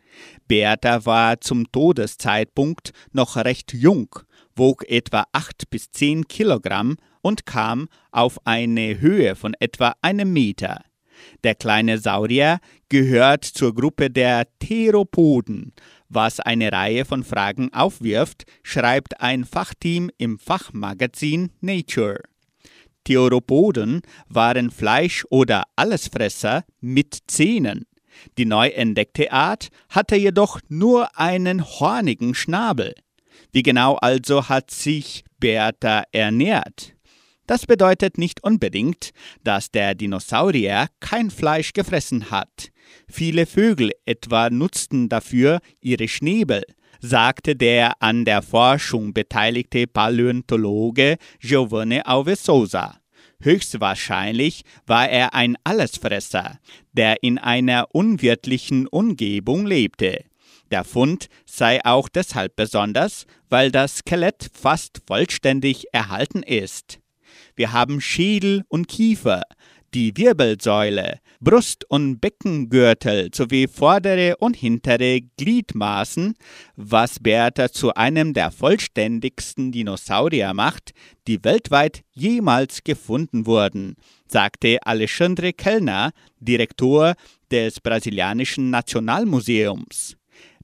Bertha 0.47 1.05
war 1.05 1.39
zum 1.39 1.71
Todeszeitpunkt 1.71 2.91
noch 3.13 3.37
recht 3.37 3.73
jung, 3.73 4.09
wog 4.55 4.83
etwa 4.89 5.23
8 5.31 5.69
bis 5.69 5.89
10 5.91 6.27
Kilogramm 6.27 6.97
und 7.21 7.45
kam 7.45 7.87
auf 8.11 8.45
eine 8.45 8.99
Höhe 8.99 9.35
von 9.35 9.53
etwa 9.59 9.93
einem 10.01 10.33
Meter. 10.33 10.81
Der 11.43 11.55
kleine 11.55 11.97
Saurier 11.97 12.59
gehört 12.89 13.45
zur 13.45 13.73
Gruppe 13.73 14.09
der 14.09 14.47
Theropoden, 14.59 15.73
was 16.09 16.39
eine 16.39 16.71
Reihe 16.71 17.05
von 17.05 17.23
Fragen 17.23 17.73
aufwirft, 17.73 18.45
schreibt 18.63 19.21
ein 19.21 19.45
Fachteam 19.45 20.11
im 20.17 20.37
Fachmagazin 20.37 21.51
Nature. 21.61 22.21
Theropoden 23.03 24.01
waren 24.27 24.69
Fleisch- 24.69 25.25
oder 25.29 25.63
Allesfresser 25.75 26.65
mit 26.79 27.17
Zähnen. 27.27 27.85
Die 28.37 28.45
neu 28.45 28.67
entdeckte 28.67 29.31
Art 29.31 29.69
hatte 29.89 30.15
jedoch 30.15 30.59
nur 30.69 31.17
einen 31.17 31.63
hornigen 31.63 32.35
Schnabel. 32.35 32.93
Wie 33.51 33.63
genau 33.63 33.95
also 33.95 34.49
hat 34.49 34.71
sich 34.71 35.23
Bertha 35.39 36.03
ernährt? 36.11 36.93
Das 37.51 37.65
bedeutet 37.65 38.17
nicht 38.17 38.45
unbedingt, 38.45 39.09
dass 39.43 39.71
der 39.71 39.93
Dinosaurier 39.93 40.87
kein 41.01 41.29
Fleisch 41.29 41.73
gefressen 41.73 42.31
hat. 42.31 42.71
Viele 43.09 43.45
Vögel 43.45 43.91
etwa 44.05 44.49
nutzten 44.49 45.09
dafür 45.09 45.59
ihre 45.81 46.07
Schnäbel, 46.07 46.63
sagte 47.01 47.57
der 47.57 48.01
an 48.01 48.23
der 48.23 48.41
Forschung 48.41 49.11
beteiligte 49.11 49.85
Paläontologe 49.85 51.17
Giovanni 51.41 51.99
Alves 52.05 52.49
Höchstwahrscheinlich 53.41 54.61
war 54.87 55.09
er 55.09 55.33
ein 55.33 55.57
Allesfresser, 55.65 56.57
der 56.93 57.21
in 57.21 57.37
einer 57.37 57.93
unwirtlichen 57.93 58.87
Umgebung 58.87 59.65
lebte. 59.67 60.23
Der 60.71 60.85
Fund 60.85 61.27
sei 61.45 61.83
auch 61.83 62.07
deshalb 62.07 62.55
besonders, 62.55 63.25
weil 63.49 63.71
das 63.71 63.97
Skelett 63.97 64.49
fast 64.53 65.01
vollständig 65.05 65.87
erhalten 65.91 66.43
ist. 66.43 67.00
Wir 67.55 67.71
haben 67.71 68.01
Schädel 68.01 68.63
und 68.67 68.87
Kiefer, 68.87 69.43
die 69.93 70.15
Wirbelsäule, 70.15 71.19
Brust- 71.41 71.85
und 71.89 72.21
Beckengürtel 72.21 73.29
sowie 73.33 73.67
vordere 73.67 74.37
und 74.37 74.55
hintere 74.55 75.21
Gliedmaßen, 75.37 76.35
was 76.75 77.19
Bertha 77.19 77.71
zu 77.71 77.93
einem 77.95 78.33
der 78.33 78.51
vollständigsten 78.51 79.71
Dinosaurier 79.71 80.53
macht, 80.53 80.91
die 81.27 81.43
weltweit 81.43 82.03
jemals 82.11 82.83
gefunden 82.83 83.45
wurden, 83.45 83.95
sagte 84.27 84.77
Alexandre 84.83 85.51
Kellner, 85.51 86.11
Direktor 86.39 87.15
des 87.51 87.79
brasilianischen 87.81 88.69
Nationalmuseums. 88.69 90.15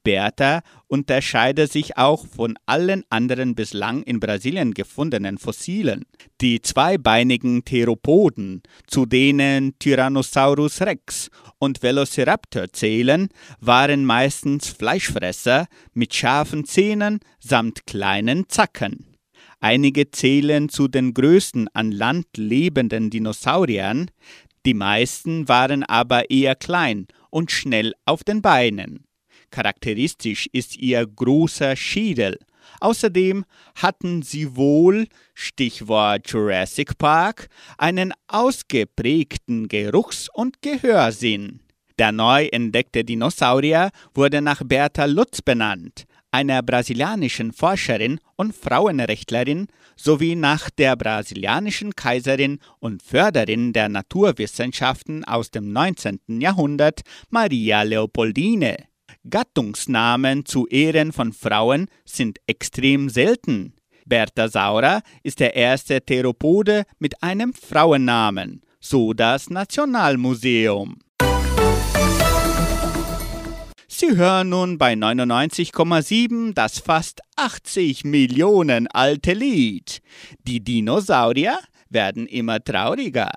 Bertha 0.02 0.62
unterscheidet 0.86 1.72
sich 1.72 1.96
auch 1.96 2.26
von 2.26 2.58
allen 2.66 3.04
anderen 3.10 3.54
bislang 3.54 4.02
in 4.02 4.20
Brasilien 4.20 4.74
gefundenen 4.74 5.38
Fossilen. 5.38 6.04
Die 6.40 6.60
zweibeinigen 6.62 7.64
Theropoden, 7.64 8.62
zu 8.86 9.06
denen 9.06 9.78
Tyrannosaurus 9.78 10.82
rex 10.82 11.30
und 11.58 11.82
Velociraptor 11.82 12.72
zählen, 12.72 13.28
waren 13.60 14.04
meistens 14.04 14.68
Fleischfresser 14.68 15.66
mit 15.94 16.14
scharfen 16.14 16.64
Zähnen 16.64 17.20
samt 17.40 17.86
kleinen 17.86 18.48
Zacken. 18.48 19.16
Einige 19.60 20.10
zählen 20.10 20.68
zu 20.68 20.86
den 20.86 21.14
größten 21.14 21.68
an 21.74 21.90
Land 21.90 22.26
lebenden 22.36 23.10
Dinosauriern, 23.10 24.10
die 24.64 24.74
meisten 24.74 25.48
waren 25.48 25.82
aber 25.82 26.30
eher 26.30 26.54
klein 26.54 27.08
und 27.30 27.50
schnell 27.50 27.94
auf 28.04 28.22
den 28.22 28.42
Beinen. 28.42 29.07
Charakteristisch 29.50 30.48
ist 30.52 30.76
ihr 30.76 31.06
großer 31.06 31.76
Schädel. 31.76 32.38
Außerdem 32.80 33.44
hatten 33.74 34.22
sie 34.22 34.56
wohl, 34.56 35.06
Stichwort 35.34 36.30
Jurassic 36.30 36.98
Park, 36.98 37.48
einen 37.76 38.12
ausgeprägten 38.28 39.68
Geruchs- 39.68 40.28
und 40.32 40.60
Gehörsinn. 40.62 41.60
Der 41.98 42.12
neu 42.12 42.46
entdeckte 42.46 43.04
Dinosaurier 43.04 43.90
wurde 44.14 44.40
nach 44.40 44.62
Bertha 44.64 45.06
Lutz 45.06 45.42
benannt, 45.42 46.04
einer 46.30 46.62
brasilianischen 46.62 47.52
Forscherin 47.52 48.20
und 48.36 48.54
Frauenrechtlerin 48.54 49.66
sowie 49.96 50.36
nach 50.36 50.70
der 50.70 50.94
brasilianischen 50.94 51.96
Kaiserin 51.96 52.60
und 52.78 53.02
Förderin 53.02 53.72
der 53.72 53.88
Naturwissenschaften 53.88 55.24
aus 55.24 55.50
dem 55.50 55.72
19. 55.72 56.20
Jahrhundert, 56.40 57.00
Maria 57.30 57.82
Leopoldine. 57.82 58.87
Gattungsnamen 59.28 60.44
zu 60.44 60.66
Ehren 60.68 61.12
von 61.12 61.32
Frauen 61.32 61.86
sind 62.04 62.38
extrem 62.46 63.08
selten. 63.08 63.74
Berthasaura 64.06 65.02
ist 65.22 65.40
der 65.40 65.54
erste 65.54 66.00
Theropode 66.00 66.84
mit 66.98 67.22
einem 67.22 67.52
Frauennamen, 67.52 68.62
so 68.80 69.12
das 69.12 69.50
Nationalmuseum. 69.50 70.98
Sie 74.00 74.16
hören 74.16 74.50
nun 74.50 74.78
bei 74.78 74.92
99,7 74.92 76.54
das 76.54 76.78
fast 76.78 77.20
80 77.36 78.04
Millionen 78.04 78.86
alte 78.86 79.32
Lied. 79.32 80.00
Die 80.46 80.60
Dinosaurier 80.60 81.58
werden 81.90 82.26
immer 82.26 82.62
trauriger. 82.62 83.30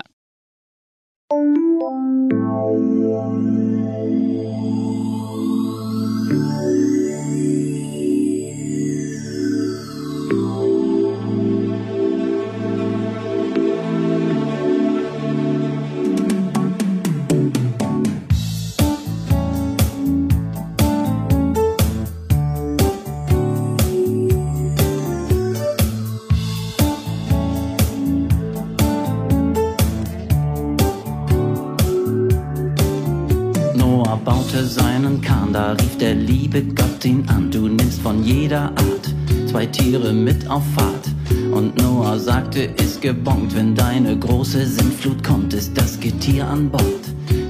Baute 34.23 34.65
seinen 34.65 35.21
Kahn, 35.21 35.53
da 35.53 35.71
rief 35.71 35.97
der 35.97 36.15
liebe 36.15 36.61
Gott 36.63 37.03
ihn 37.05 37.27
an. 37.27 37.49
Du 37.49 37.67
nimmst 37.67 38.01
von 38.01 38.23
jeder 38.23 38.63
Art 38.63 39.15
zwei 39.47 39.65
Tiere 39.65 40.13
mit 40.13 40.49
auf 40.49 40.63
Fahrt. 40.75 41.07
Und 41.51 41.77
Noah 41.81 42.19
sagte, 42.19 42.61
ist 42.61 43.01
gebongt, 43.01 43.55
wenn 43.55 43.75
deine 43.75 44.17
große 44.17 44.65
Sintflut 44.65 45.23
kommt, 45.23 45.53
ist 45.53 45.77
das 45.77 45.99
Getier 45.99 46.47
an 46.47 46.69
Bord. 46.69 46.83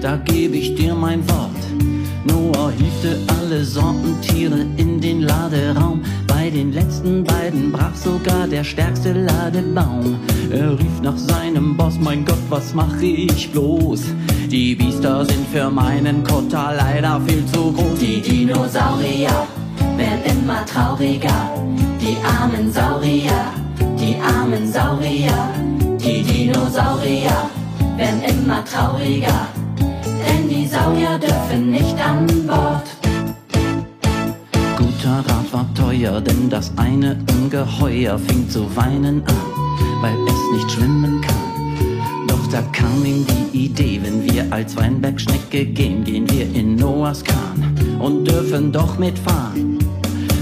Da 0.02 0.18
gebe 0.18 0.58
ich 0.58 0.76
dir 0.76 0.96
mein 0.96 1.28
Wort. 1.30 2.01
Noah 2.24 2.72
hiefte 2.72 3.18
alle 3.40 3.64
Sorten 3.66 4.20
Tiere 4.22 4.66
in 4.78 5.02
den 5.02 5.22
Laderaum. 5.22 6.02
Bei 6.28 6.50
den 6.50 6.72
letzten 6.72 7.24
beiden 7.24 7.72
brach 7.72 7.96
sogar 7.96 8.48
der 8.48 8.64
stärkste 8.64 9.14
Ladebaum. 9.14 10.20
Er 10.52 10.78
rief 10.78 11.02
nach 11.02 11.18
seinem 11.18 11.76
Boss, 11.76 11.96
mein 12.00 12.26
Gott, 12.26 12.44
was 12.50 12.74
mache 12.74 13.06
ich 13.06 13.52
bloß? 13.52 14.02
Die 14.50 14.76
Biester 14.76 15.26
sind 15.26 15.48
für 15.48 15.70
meinen 15.70 16.24
Kotter 16.24 16.74
leider 16.78 17.22
viel 17.26 17.46
zu 17.48 17.72
groß. 17.72 18.00
Die 18.00 18.22
Dinosaurier 18.22 19.48
werden 19.98 20.22
immer 20.26 20.66
trauriger. 20.66 21.52
Die 22.02 22.18
armen 22.24 22.72
Saurier, 22.72 23.54
die 24.00 24.16
armen 24.20 24.72
Saurier. 24.72 25.50
Die 26.00 26.24
Dinosaurier 26.24 27.50
werden 27.98 28.22
immer 28.24 28.64
trauriger. 28.66 29.51
Saurier 30.72 31.20
dürfen 31.20 31.72
nicht 31.72 31.98
an 32.00 32.26
Bord. 32.48 32.88
Guter 34.78 35.18
Rat 35.18 35.52
war 35.52 35.68
teuer, 35.74 36.22
denn 36.22 36.50
das 36.50 36.72
eine 36.78 37.18
Ungeheuer 37.34 38.18
fing 38.18 38.50
zu 38.50 38.74
weinen 38.74 39.22
an, 39.28 39.36
weil 40.02 40.16
es 40.26 40.54
nicht 40.54 40.72
schwimmen 40.72 41.20
kann. 41.20 42.28
Doch 42.28 42.48
da 42.50 42.62
kam 42.72 43.04
ihm 43.04 43.26
die 43.52 43.66
Idee, 43.66 44.00
wenn 44.02 44.24
wir 44.24 44.46
als 44.54 44.78
Weinbergschnecke 44.78 45.66
gehen, 45.66 46.06
gehen 46.06 46.30
wir 46.32 46.46
in 46.56 46.78
Noahs 46.78 47.22
Kahn 47.22 47.76
und 48.00 48.24
dürfen 48.24 48.72
doch 48.72 48.98
mitfahren. 48.98 49.78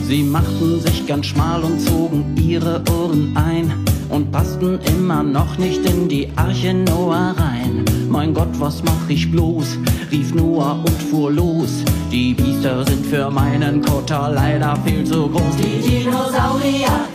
Sie 0.08 0.22
machten 0.22 0.80
sich 0.80 1.08
ganz 1.08 1.26
schmal 1.26 1.64
und 1.64 1.82
zogen 1.82 2.38
ihre 2.38 2.84
Ohren 2.92 3.36
ein 3.36 3.74
und 4.10 4.32
passten 4.32 4.78
immer 4.96 5.24
noch 5.24 5.58
nicht 5.58 5.84
in 5.90 6.08
die 6.08 6.28
Arche 6.36 6.76
Noah 6.76 7.34
rein. 7.36 7.99
Mein 8.10 8.34
Gott, 8.34 8.60
was 8.60 8.82
mach 8.84 9.08
ich 9.08 9.32
bloß? 9.32 9.78
rief 10.12 10.34
Noah 10.34 10.80
und 10.80 11.02
fuhr 11.04 11.32
los. 11.32 11.84
Die 12.12 12.34
Biester 12.34 12.84
sind 12.84 13.06
für 13.06 13.30
meinen 13.30 13.84
Kotter 13.84 14.32
leider 14.34 14.76
viel 14.84 15.04
zu 15.04 15.30
groß. 15.30 15.56
Die 15.58 15.80
Dinosaurier 15.80 17.06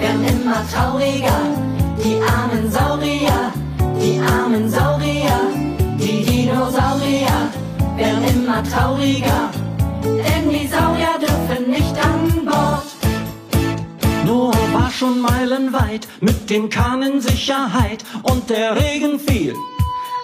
werden 0.00 0.24
immer 0.24 0.62
trauriger. 0.72 1.40
Die 2.04 2.20
armen 2.20 2.70
Saurier, 2.70 3.52
die 4.02 4.20
armen 4.20 4.68
Saurier. 4.68 5.40
Die 5.98 6.24
Dinosaurier 6.24 7.38
werden 7.96 8.24
immer 8.34 8.62
trauriger. 8.64 9.50
Denn 10.02 10.50
die 10.50 10.66
Saurier 10.66 11.14
dürfen 11.20 11.70
nicht 11.70 11.96
an 12.04 12.44
Bord. 12.44 12.82
Noah 14.26 14.72
war 14.72 14.90
schon 14.90 15.20
meilenweit 15.20 16.08
mit 16.20 16.50
dem 16.50 16.68
Kahn 16.68 17.02
in 17.02 17.20
Sicherheit 17.20 18.04
und 18.24 18.50
der 18.50 18.74
Regen 18.74 19.20
fiel 19.20 19.54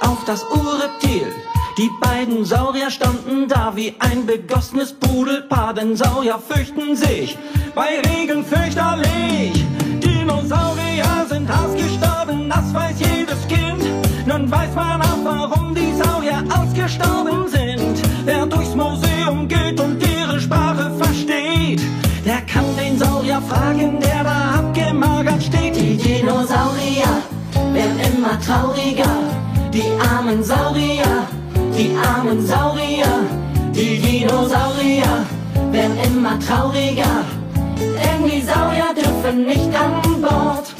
auf 0.01 0.25
das 0.25 0.45
Urreptil. 0.45 1.33
Die 1.79 1.91
beiden 2.01 2.45
Saurier 2.45 2.91
standen 2.91 3.49
da 3.49 3.77
wie 3.77 3.95
ein 3.99 4.25
begossenes 4.25 4.95
Pudelpaar, 4.95 5.75
denn 5.75 5.95
Saurier 5.95 6.39
fürchten 6.39 6.97
sich 6.97 7.37
bei 7.75 8.01
Regen 8.01 8.43
fürchterlich. 8.45 9.63
Dinosaurier 10.03 11.27
sind 11.29 11.51
ausgestorben, 11.51 12.49
das 12.49 12.73
weiß 12.73 12.97
jedes 12.99 13.47
Kind. 13.47 13.85
Nun 14.27 14.51
weiß 14.51 14.75
man 14.75 15.03
auch, 15.03 15.23
warum 15.23 15.75
die 15.75 15.93
Saurier 16.03 16.43
ausgestorben 16.49 17.47
sind. 17.49 18.03
Wer 18.25 18.47
durchs 18.47 18.75
Museum 18.75 19.47
geht 19.47 19.79
und 19.79 20.03
ihre 20.03 20.41
Sprache 20.41 20.91
versteht, 20.99 21.83
der 22.25 22.41
kann 22.43 22.65
den 22.79 22.99
Saurier 22.99 23.43
fragen, 23.43 24.01
der 24.01 24.25
da 24.25 24.61
abgemagert 24.61 25.43
steht. 25.43 25.77
Die 25.77 25.99
Dinosaurier 25.99 27.23
werden 27.75 28.01
immer 28.01 28.41
trauriger. 28.41 29.46
Die 29.77 29.93
armen 30.01 30.43
Saurier, 30.43 31.29
die 31.77 31.95
armen 31.95 32.47
Saurier. 32.47 33.13
Die 33.75 34.01
Dinosaurier 34.01 35.27
werden 35.71 35.99
immer 36.03 36.39
trauriger. 36.39 37.27
Denn 37.77 38.25
die 38.25 38.41
Saurier 38.41 38.95
dürfen 38.97 39.45
nicht 39.45 39.71
an 39.77 40.23
Bord. 40.23 40.73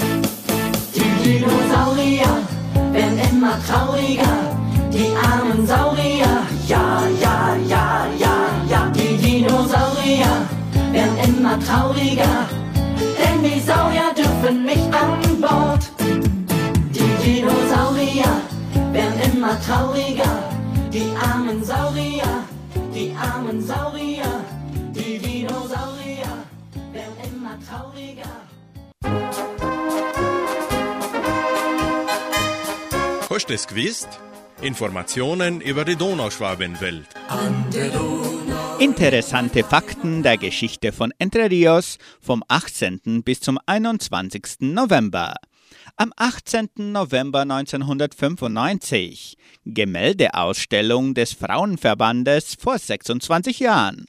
Die 0.95 1.11
Dinosaurier 1.23 2.39
werden 2.93 3.19
immer 3.31 3.59
trauriger. 3.69 4.35
Die 4.91 5.13
armen 5.31 5.67
Saurier, 5.67 6.41
ja, 6.67 7.03
ja, 7.21 7.55
ja, 7.69 8.07
ja, 8.19 8.37
ja. 8.67 8.93
Die 8.95 9.19
Dinosaurier 9.19 10.33
werden 10.91 11.19
immer 11.29 11.61
trauriger. 11.61 12.49
Denn 13.21 13.43
die 13.43 13.61
Saurier 13.61 14.15
dürfen 14.17 14.65
nicht 14.65 14.89
an 14.95 15.39
Bord. 15.39 15.96
Immer 19.47 19.61
trauriger. 19.61 20.51
Die 20.93 21.15
armen 21.17 21.63
Saurier, 21.65 22.45
die 22.93 23.15
armen 23.15 23.65
Saurier. 23.65 24.45
Die 24.93 25.19
Dinosaurier 25.19 26.33
werden 26.93 27.17
immer 27.31 27.57
trauriger. 27.69 28.33
Hast 33.31 33.49
du 33.49 33.55
es 33.55 33.67
gewusst? 33.69 34.09
Informationen 34.63 35.61
über 35.61 35.85
die 35.85 35.97
Donauschwabenwelt. 35.97 37.07
Interessante 38.81 39.63
Fakten 39.63 40.23
der 40.23 40.39
Geschichte 40.39 40.93
von 40.93 41.13
Entre 41.19 41.51
Rios 41.51 41.99
vom 42.21 42.43
18. 42.49 43.23
bis 43.23 43.41
zum 43.41 43.59
21. 43.67 44.43
November. 44.61 45.35
Am 45.99 46.13
18. 46.15 46.69
November 46.93 47.41
1995 47.41 49.39
Gemäldeausstellung 49.65 51.15
des 51.15 51.33
Frauenverbandes 51.33 52.55
vor 52.61 52.79
26 52.79 53.61
Jahren. 53.61 54.05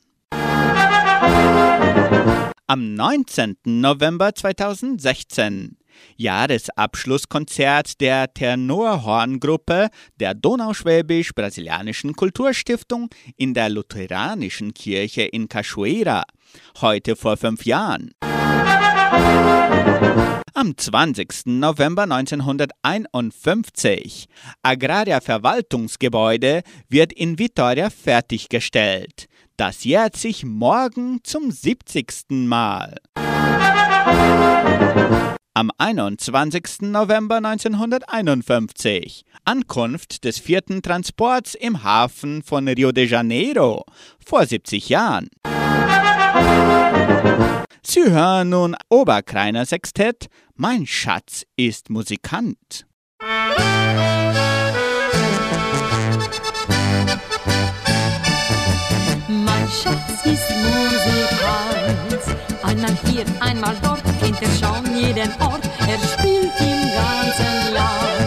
Am 2.70 2.94
19. 2.94 3.56
November 3.64 4.36
2016 4.36 5.78
Jahresabschlusskonzert 6.18 8.02
der 8.02 8.34
Tenorhorngruppe 8.34 9.88
der 10.20 10.34
Donauschwäbisch-Brasilianischen 10.34 12.18
Kulturstiftung 12.18 13.08
in 13.38 13.54
der 13.54 13.70
Lutheranischen 13.70 14.74
Kirche 14.74 15.22
in 15.22 15.48
Cachoeira, 15.48 16.24
heute 16.82 17.16
vor 17.16 17.38
fünf 17.38 17.66
Jahren. 17.66 18.12
Am 20.60 20.76
20. 20.76 21.46
November 21.46 22.10
1951 22.10 24.26
Agraria 24.64 25.22
Verwaltungsgebäude 25.22 26.64
wird 26.90 27.14
in 27.14 27.38
Vitoria 27.38 27.92
fertiggestellt. 27.92 29.28
Das 29.56 29.84
jährt 29.84 30.18
sich 30.18 30.44
morgen 30.44 31.20
zum 31.24 31.52
70. 31.52 32.48
Mal. 32.48 32.96
Am 35.54 35.70
21. 35.78 36.82
November 36.82 37.36
1951 37.36 39.26
Ankunft 39.46 40.24
des 40.24 40.40
vierten 40.40 40.82
Transports 40.82 41.54
im 41.54 41.84
Hafen 41.84 42.42
von 42.42 42.68
Rio 42.68 42.92
de 42.92 43.06
Janeiro 43.06 43.86
vor 44.26 44.44
70 44.44 44.90
Jahren. 44.90 45.30
Sie 47.90 48.04
hören 48.04 48.50
nun 48.50 48.76
Oberkreiner 48.90 49.66
Sextett, 49.66 50.28
Mein 50.56 50.86
Schatz 50.86 51.44
ist 51.56 51.90
Musikant. 51.90 52.86
Mein 59.30 59.68
Schatz 59.70 60.26
ist 60.26 60.50
Musikant. 60.66 62.24
Einmal 62.62 62.98
hier, 63.06 63.24
einmal 63.40 63.78
dort, 63.82 64.04
kennt 64.20 64.42
er 64.42 64.50
schon 64.50 64.94
jeden 64.94 65.32
Ort. 65.40 65.64
Er 65.88 65.98
spielt 66.10 66.52
im 66.60 66.92
ganzen 66.92 67.74
Land. 67.74 68.27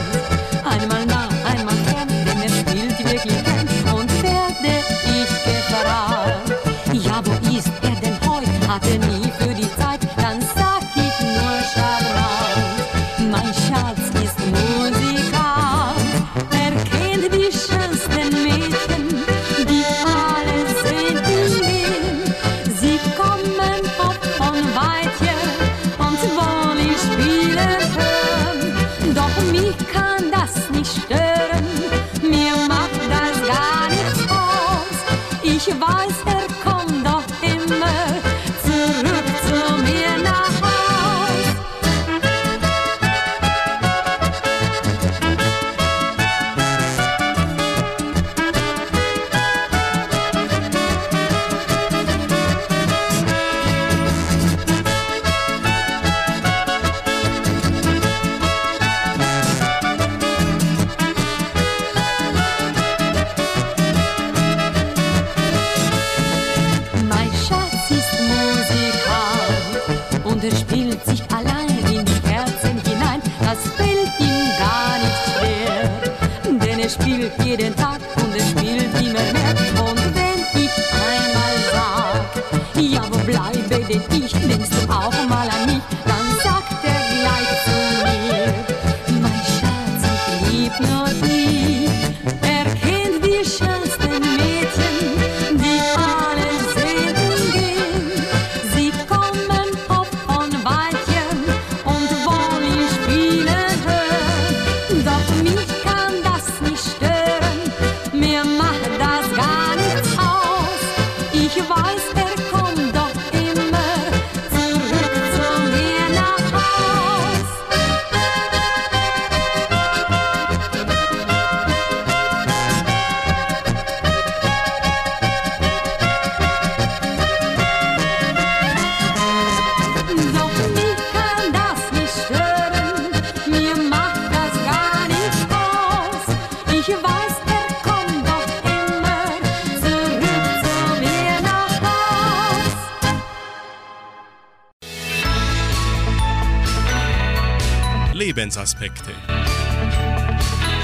Lebensaspekte. 148.61 149.13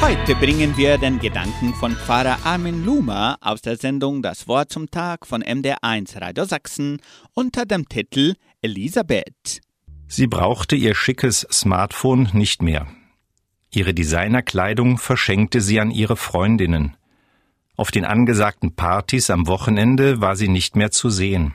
Heute 0.01 0.35
bringen 0.37 0.77
wir 0.77 0.99
den 0.99 1.19
Gedanken 1.19 1.75
von 1.75 1.95
Pfarrer 1.95 2.39
Armin 2.45 2.85
Lumer 2.85 3.37
aus 3.41 3.61
der 3.61 3.77
Sendung 3.77 4.23
Das 4.23 4.49
Wort 4.49 4.73
zum 4.73 4.91
Tag 4.91 5.27
von 5.27 5.43
MDR1 5.43 6.21
Radio 6.21 6.45
Sachsen 6.45 7.03
unter 7.35 7.67
dem 7.67 7.89
Titel 7.89 8.35
Elisabeth. 8.63 9.61
Sie 10.09 10.27
brauchte 10.27 10.77
ihr 10.77 10.95
schickes 10.95 11.47
Smartphone 11.53 12.31
nicht 12.33 12.63
mehr. 12.63 12.87
Ihre 13.71 13.93
Designerkleidung 13.93 14.97
verschenkte 14.97 15.61
sie 15.61 15.81
an 15.81 15.91
ihre 15.91 16.17
Freundinnen. 16.17 16.97
Auf 17.77 17.91
den 17.91 18.07
angesagten 18.07 18.75
Partys 18.75 19.29
am 19.29 19.47
Wochenende 19.49 20.21
war 20.23 20.37
sie 20.37 20.49
nicht 20.49 20.77
mehr 20.77 20.93
zu 20.93 21.11
sehen. 21.11 21.55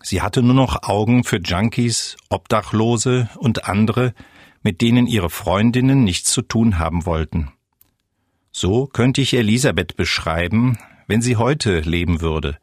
Sie 0.00 0.22
hatte 0.22 0.42
nur 0.42 0.54
noch 0.54 0.84
Augen 0.84 1.24
für 1.24 1.38
Junkies, 1.38 2.16
Obdachlose 2.30 3.28
und 3.36 3.68
andere, 3.68 4.14
mit 4.62 4.80
denen 4.80 5.06
ihre 5.06 5.30
Freundinnen 5.30 6.04
nichts 6.04 6.32
zu 6.32 6.42
tun 6.42 6.78
haben 6.78 7.06
wollten. 7.06 7.52
So 8.50 8.86
könnte 8.86 9.20
ich 9.20 9.34
Elisabeth 9.34 9.96
beschreiben, 9.96 10.78
wenn 11.06 11.22
sie 11.22 11.36
heute 11.36 11.80
leben 11.80 12.20
würde. 12.20 12.58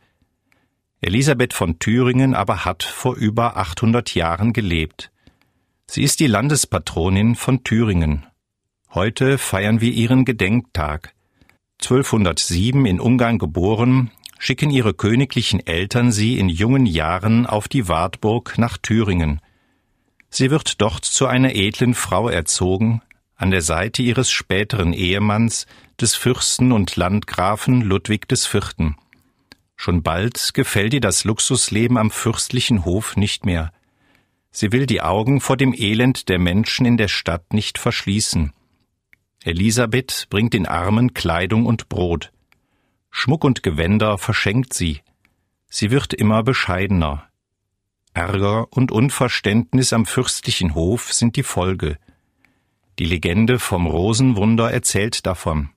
Elisabeth 1.01 1.53
von 1.53 1.79
Thüringen 1.79 2.33
aber 2.33 2.65
hat 2.65 2.83
vor 2.83 3.15
über 3.15 3.57
800 3.57 4.15
Jahren 4.15 4.53
gelebt. 4.53 5.11
Sie 5.87 6.03
ist 6.03 6.19
die 6.19 6.27
Landespatronin 6.27 7.35
von 7.35 7.63
Thüringen. 7.63 8.25
Heute 8.93 9.37
feiern 9.37 9.81
wir 9.81 9.91
ihren 9.91 10.25
Gedenktag. 10.25 11.13
1207 11.81 12.85
in 12.85 12.99
Ungarn 12.99 13.37
geboren, 13.37 14.09
schicken 14.39 14.69
ihre 14.69 14.93
königlichen 14.93 15.65
Eltern 15.65 16.11
sie 16.11 16.39
in 16.39 16.49
jungen 16.49 16.85
Jahren 16.85 17.45
auf 17.45 17.67
die 17.67 17.87
Wartburg 17.87 18.57
nach 18.57 18.77
Thüringen. 18.77 19.41
Sie 20.37 20.51
wird 20.51 20.81
dort 20.81 21.05
zu 21.05 21.27
einer 21.27 21.55
edlen 21.55 21.93
Frau 21.93 22.27
erzogen, 22.27 23.01
an 23.37 23.51
der 23.51 23.61
Seite 23.61 24.01
ihres 24.01 24.29
späteren 24.29 24.91
Ehemanns, 24.91 25.65
des 26.01 26.13
Fürsten 26.13 26.73
und 26.73 26.97
Landgrafen 26.97 27.79
Ludwig 27.79 28.29
IV. 28.29 28.95
Schon 29.77 30.03
bald 30.03 30.53
gefällt 30.53 30.93
ihr 30.93 30.99
das 30.99 31.23
Luxusleben 31.23 31.97
am 31.97 32.11
fürstlichen 32.11 32.83
Hof 32.83 33.15
nicht 33.15 33.45
mehr. 33.45 33.71
Sie 34.51 34.73
will 34.73 34.87
die 34.87 34.99
Augen 35.01 35.39
vor 35.39 35.55
dem 35.55 35.73
Elend 35.73 36.27
der 36.27 36.37
Menschen 36.37 36.85
in 36.85 36.97
der 36.97 37.07
Stadt 37.07 37.53
nicht 37.53 37.77
verschließen. 37.77 38.51
Elisabeth 39.41 40.27
bringt 40.29 40.53
den 40.53 40.65
Armen 40.65 41.13
Kleidung 41.13 41.65
und 41.65 41.87
Brot. 41.87 42.33
Schmuck 43.09 43.45
und 43.45 43.63
Gewänder 43.63 44.17
verschenkt 44.17 44.73
sie. 44.73 44.99
Sie 45.69 45.91
wird 45.91 46.13
immer 46.13 46.43
bescheidener. 46.43 47.25
Ärger 48.15 48.71
und 48.71 48.93
Unverständnis 48.93 49.91
am 49.91 50.05
fürstlichen 50.05 50.73
Hof 50.73 51.11
sind 51.11 51.35
die 51.35 51.43
Folge. 51.43 51.97
Die 52.97 53.05
Legende 53.05 53.59
vom 53.59 53.87
Rosenwunder 53.87 54.71
erzählt 54.71 55.25
davon. 55.25 55.69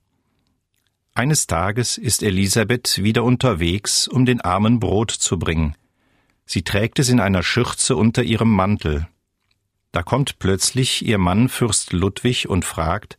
Eines 1.15 1.49
Tages 1.49 1.99
ist 1.99 2.23
Elisabeth 2.23 3.03
wieder 3.03 3.25
unterwegs, 3.25 4.07
um 4.07 4.25
den 4.25 4.41
Armen 4.41 4.79
Brot 4.79 5.11
zu 5.11 5.37
bringen. 5.37 5.75
Sie 6.47 6.63
trägt 6.63 7.01
es 7.01 7.09
in 7.09 7.19
einer 7.19 7.43
Schürze 7.43 7.97
unter 7.97 8.23
ihrem 8.23 8.53
Mantel. 8.53 9.09
Da 9.91 10.05
kommt 10.05 10.39
plötzlich 10.39 11.05
ihr 11.05 11.19
Mann 11.19 11.49
Fürst 11.49 11.93
Ludwig 11.93 12.49
und 12.49 12.65
fragt, 12.65 13.19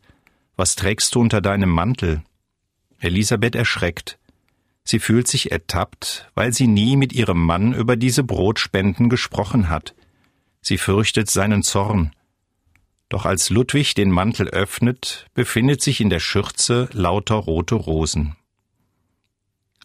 Was 0.56 0.76
trägst 0.76 1.14
du 1.14 1.20
unter 1.20 1.42
deinem 1.42 1.70
Mantel? 1.70 2.22
Elisabeth 3.00 3.54
erschreckt. 3.54 4.18
Sie 4.90 4.98
fühlt 4.98 5.28
sich 5.28 5.52
ertappt, 5.52 6.28
weil 6.34 6.52
sie 6.52 6.66
nie 6.66 6.96
mit 6.96 7.12
ihrem 7.12 7.46
Mann 7.46 7.74
über 7.74 7.94
diese 7.94 8.24
Brotspenden 8.24 9.08
gesprochen 9.08 9.68
hat. 9.68 9.94
Sie 10.62 10.78
fürchtet 10.78 11.30
seinen 11.30 11.62
Zorn. 11.62 12.10
Doch 13.08 13.24
als 13.24 13.50
Ludwig 13.50 13.94
den 13.94 14.10
Mantel 14.10 14.48
öffnet, 14.48 15.26
befindet 15.32 15.80
sich 15.80 16.00
in 16.00 16.10
der 16.10 16.18
Schürze 16.18 16.88
lauter 16.92 17.36
rote 17.36 17.76
Rosen. 17.76 18.34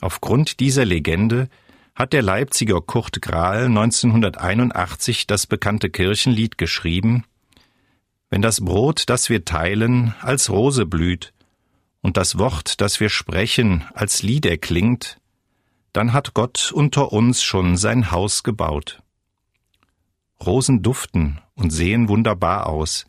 Aufgrund 0.02 0.60
dieser 0.60 0.86
Legende 0.86 1.50
hat 1.94 2.12
der 2.12 2.24
Leipziger 2.24 2.82
Kurt 2.82 3.22
Grahl 3.22 3.66
1981 3.66 5.28
das 5.28 5.46
bekannte 5.46 5.92
Kirchenlied 5.92 6.58
geschrieben 6.58 7.26
Wenn 8.32 8.42
das 8.42 8.60
Brot, 8.60 9.04
das 9.06 9.30
wir 9.30 9.46
teilen, 9.46 10.16
als 10.22 10.50
Rose 10.50 10.88
blüht, 10.88 11.35
und 12.06 12.18
das 12.18 12.38
Wort, 12.38 12.82
das 12.82 13.00
wir 13.00 13.10
sprechen, 13.10 13.84
als 13.96 14.22
Lied 14.22 14.46
erklingt, 14.46 15.18
dann 15.92 16.14
hat 16.14 16.36
Gott 16.36 16.72
unter 16.72 17.12
uns 17.12 17.42
schon 17.42 17.78
sein 17.78 18.12
Haus 18.12 18.44
gebaut. 18.44 19.02
Rosen 20.40 20.84
duften 20.84 21.42
und 21.56 21.72
sehen 21.72 22.08
wunderbar 22.08 22.68
aus. 22.68 23.08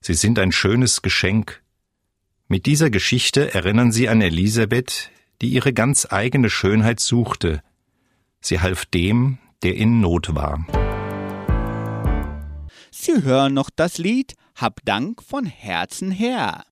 Sie 0.00 0.14
sind 0.14 0.38
ein 0.38 0.50
schönes 0.50 1.02
Geschenk. 1.02 1.62
Mit 2.48 2.64
dieser 2.64 2.88
Geschichte 2.88 3.52
erinnern 3.52 3.92
sie 3.92 4.08
an 4.08 4.22
Elisabeth, 4.22 5.10
die 5.42 5.48
ihre 5.48 5.74
ganz 5.74 6.06
eigene 6.08 6.48
Schönheit 6.48 7.00
suchte. 7.00 7.62
Sie 8.40 8.60
half 8.60 8.86
dem, 8.86 9.40
der 9.62 9.74
in 9.74 10.00
Not 10.00 10.34
war. 10.34 10.64
Sie 12.90 13.22
hören 13.22 13.52
noch 13.52 13.68
das 13.68 13.98
Lied 13.98 14.36
Hab 14.56 14.82
Dank 14.86 15.22
von 15.22 15.44
Herzen 15.44 16.10
her. 16.10 16.64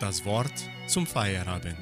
Das 0.00 0.24
Wort 0.24 0.52
zum 0.86 1.08
Feierabend. 1.08 1.76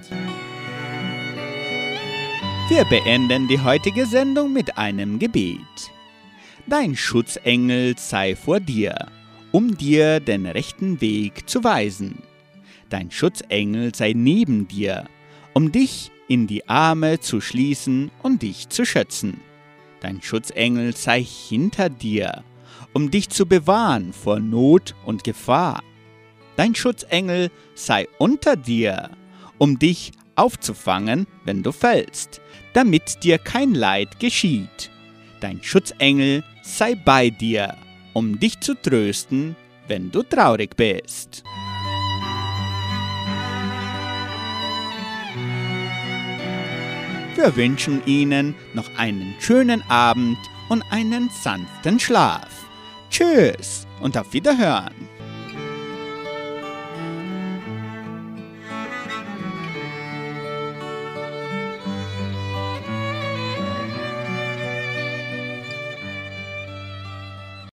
Wir 2.70 2.84
beenden 2.86 3.46
die 3.46 3.60
heutige 3.60 4.06
Sendung 4.06 4.54
mit 4.54 4.78
einem 4.78 5.18
Gebet. 5.18 5.58
Dein 6.66 6.96
Schutzengel 6.96 7.94
sei 7.98 8.34
vor 8.34 8.58
dir, 8.58 9.08
um 9.52 9.76
dir 9.76 10.20
den 10.20 10.46
rechten 10.46 10.98
Weg 11.02 11.46
zu 11.46 11.62
weisen. 11.62 12.22
Dein 12.88 13.10
Schutzengel 13.10 13.94
sei 13.94 14.14
neben 14.16 14.66
dir, 14.66 15.04
um 15.52 15.70
dich 15.70 16.10
in 16.26 16.46
die 16.46 16.66
Arme 16.70 17.20
zu 17.20 17.42
schließen 17.42 18.10
und 18.22 18.40
dich 18.40 18.70
zu 18.70 18.86
schützen. 18.86 19.42
Dein 20.00 20.22
Schutzengel 20.22 20.96
sei 20.96 21.22
hinter 21.22 21.90
dir, 21.90 22.44
um 22.94 23.10
dich 23.10 23.28
zu 23.28 23.44
bewahren 23.44 24.14
vor 24.14 24.40
Not 24.40 24.94
und 25.04 25.22
Gefahr. 25.22 25.82
Dein 26.57 26.74
Schutzengel 26.74 27.50
sei 27.74 28.09
unter 28.18 28.57
dir, 28.57 29.11
um 29.59 29.78
dich 29.78 30.12
aufzufangen, 30.36 31.26
wenn 31.44 31.62
du 31.62 31.70
fällst, 31.70 32.40
damit 32.72 33.22
dir 33.22 33.38
kein 33.38 33.74
Leid 33.74 34.18
geschieht. 34.18 34.90
Dein 35.40 35.62
Schutzengel 35.62 36.42
sei 36.62 36.94
bei 36.94 37.28
dir, 37.30 37.76
um 38.14 38.40
dich 38.40 38.59
zu 38.61 38.74
trösten, 38.74 39.54
wenn 39.86 40.11
du 40.11 40.22
traurig 40.22 40.76
bist. 40.76 41.44
Wir 47.34 47.54
wünschen 47.54 48.00
Ihnen 48.07 48.54
noch 48.72 48.88
einen 48.96 49.34
schönen 49.40 49.82
Abend 49.90 50.38
und 50.70 50.82
einen 50.90 51.28
sanften 51.28 52.00
Schlaf. 52.00 52.48
Tschüss 53.11 53.86
und 54.00 54.16
auf 54.16 54.32
Wiederhören. 54.32 55.15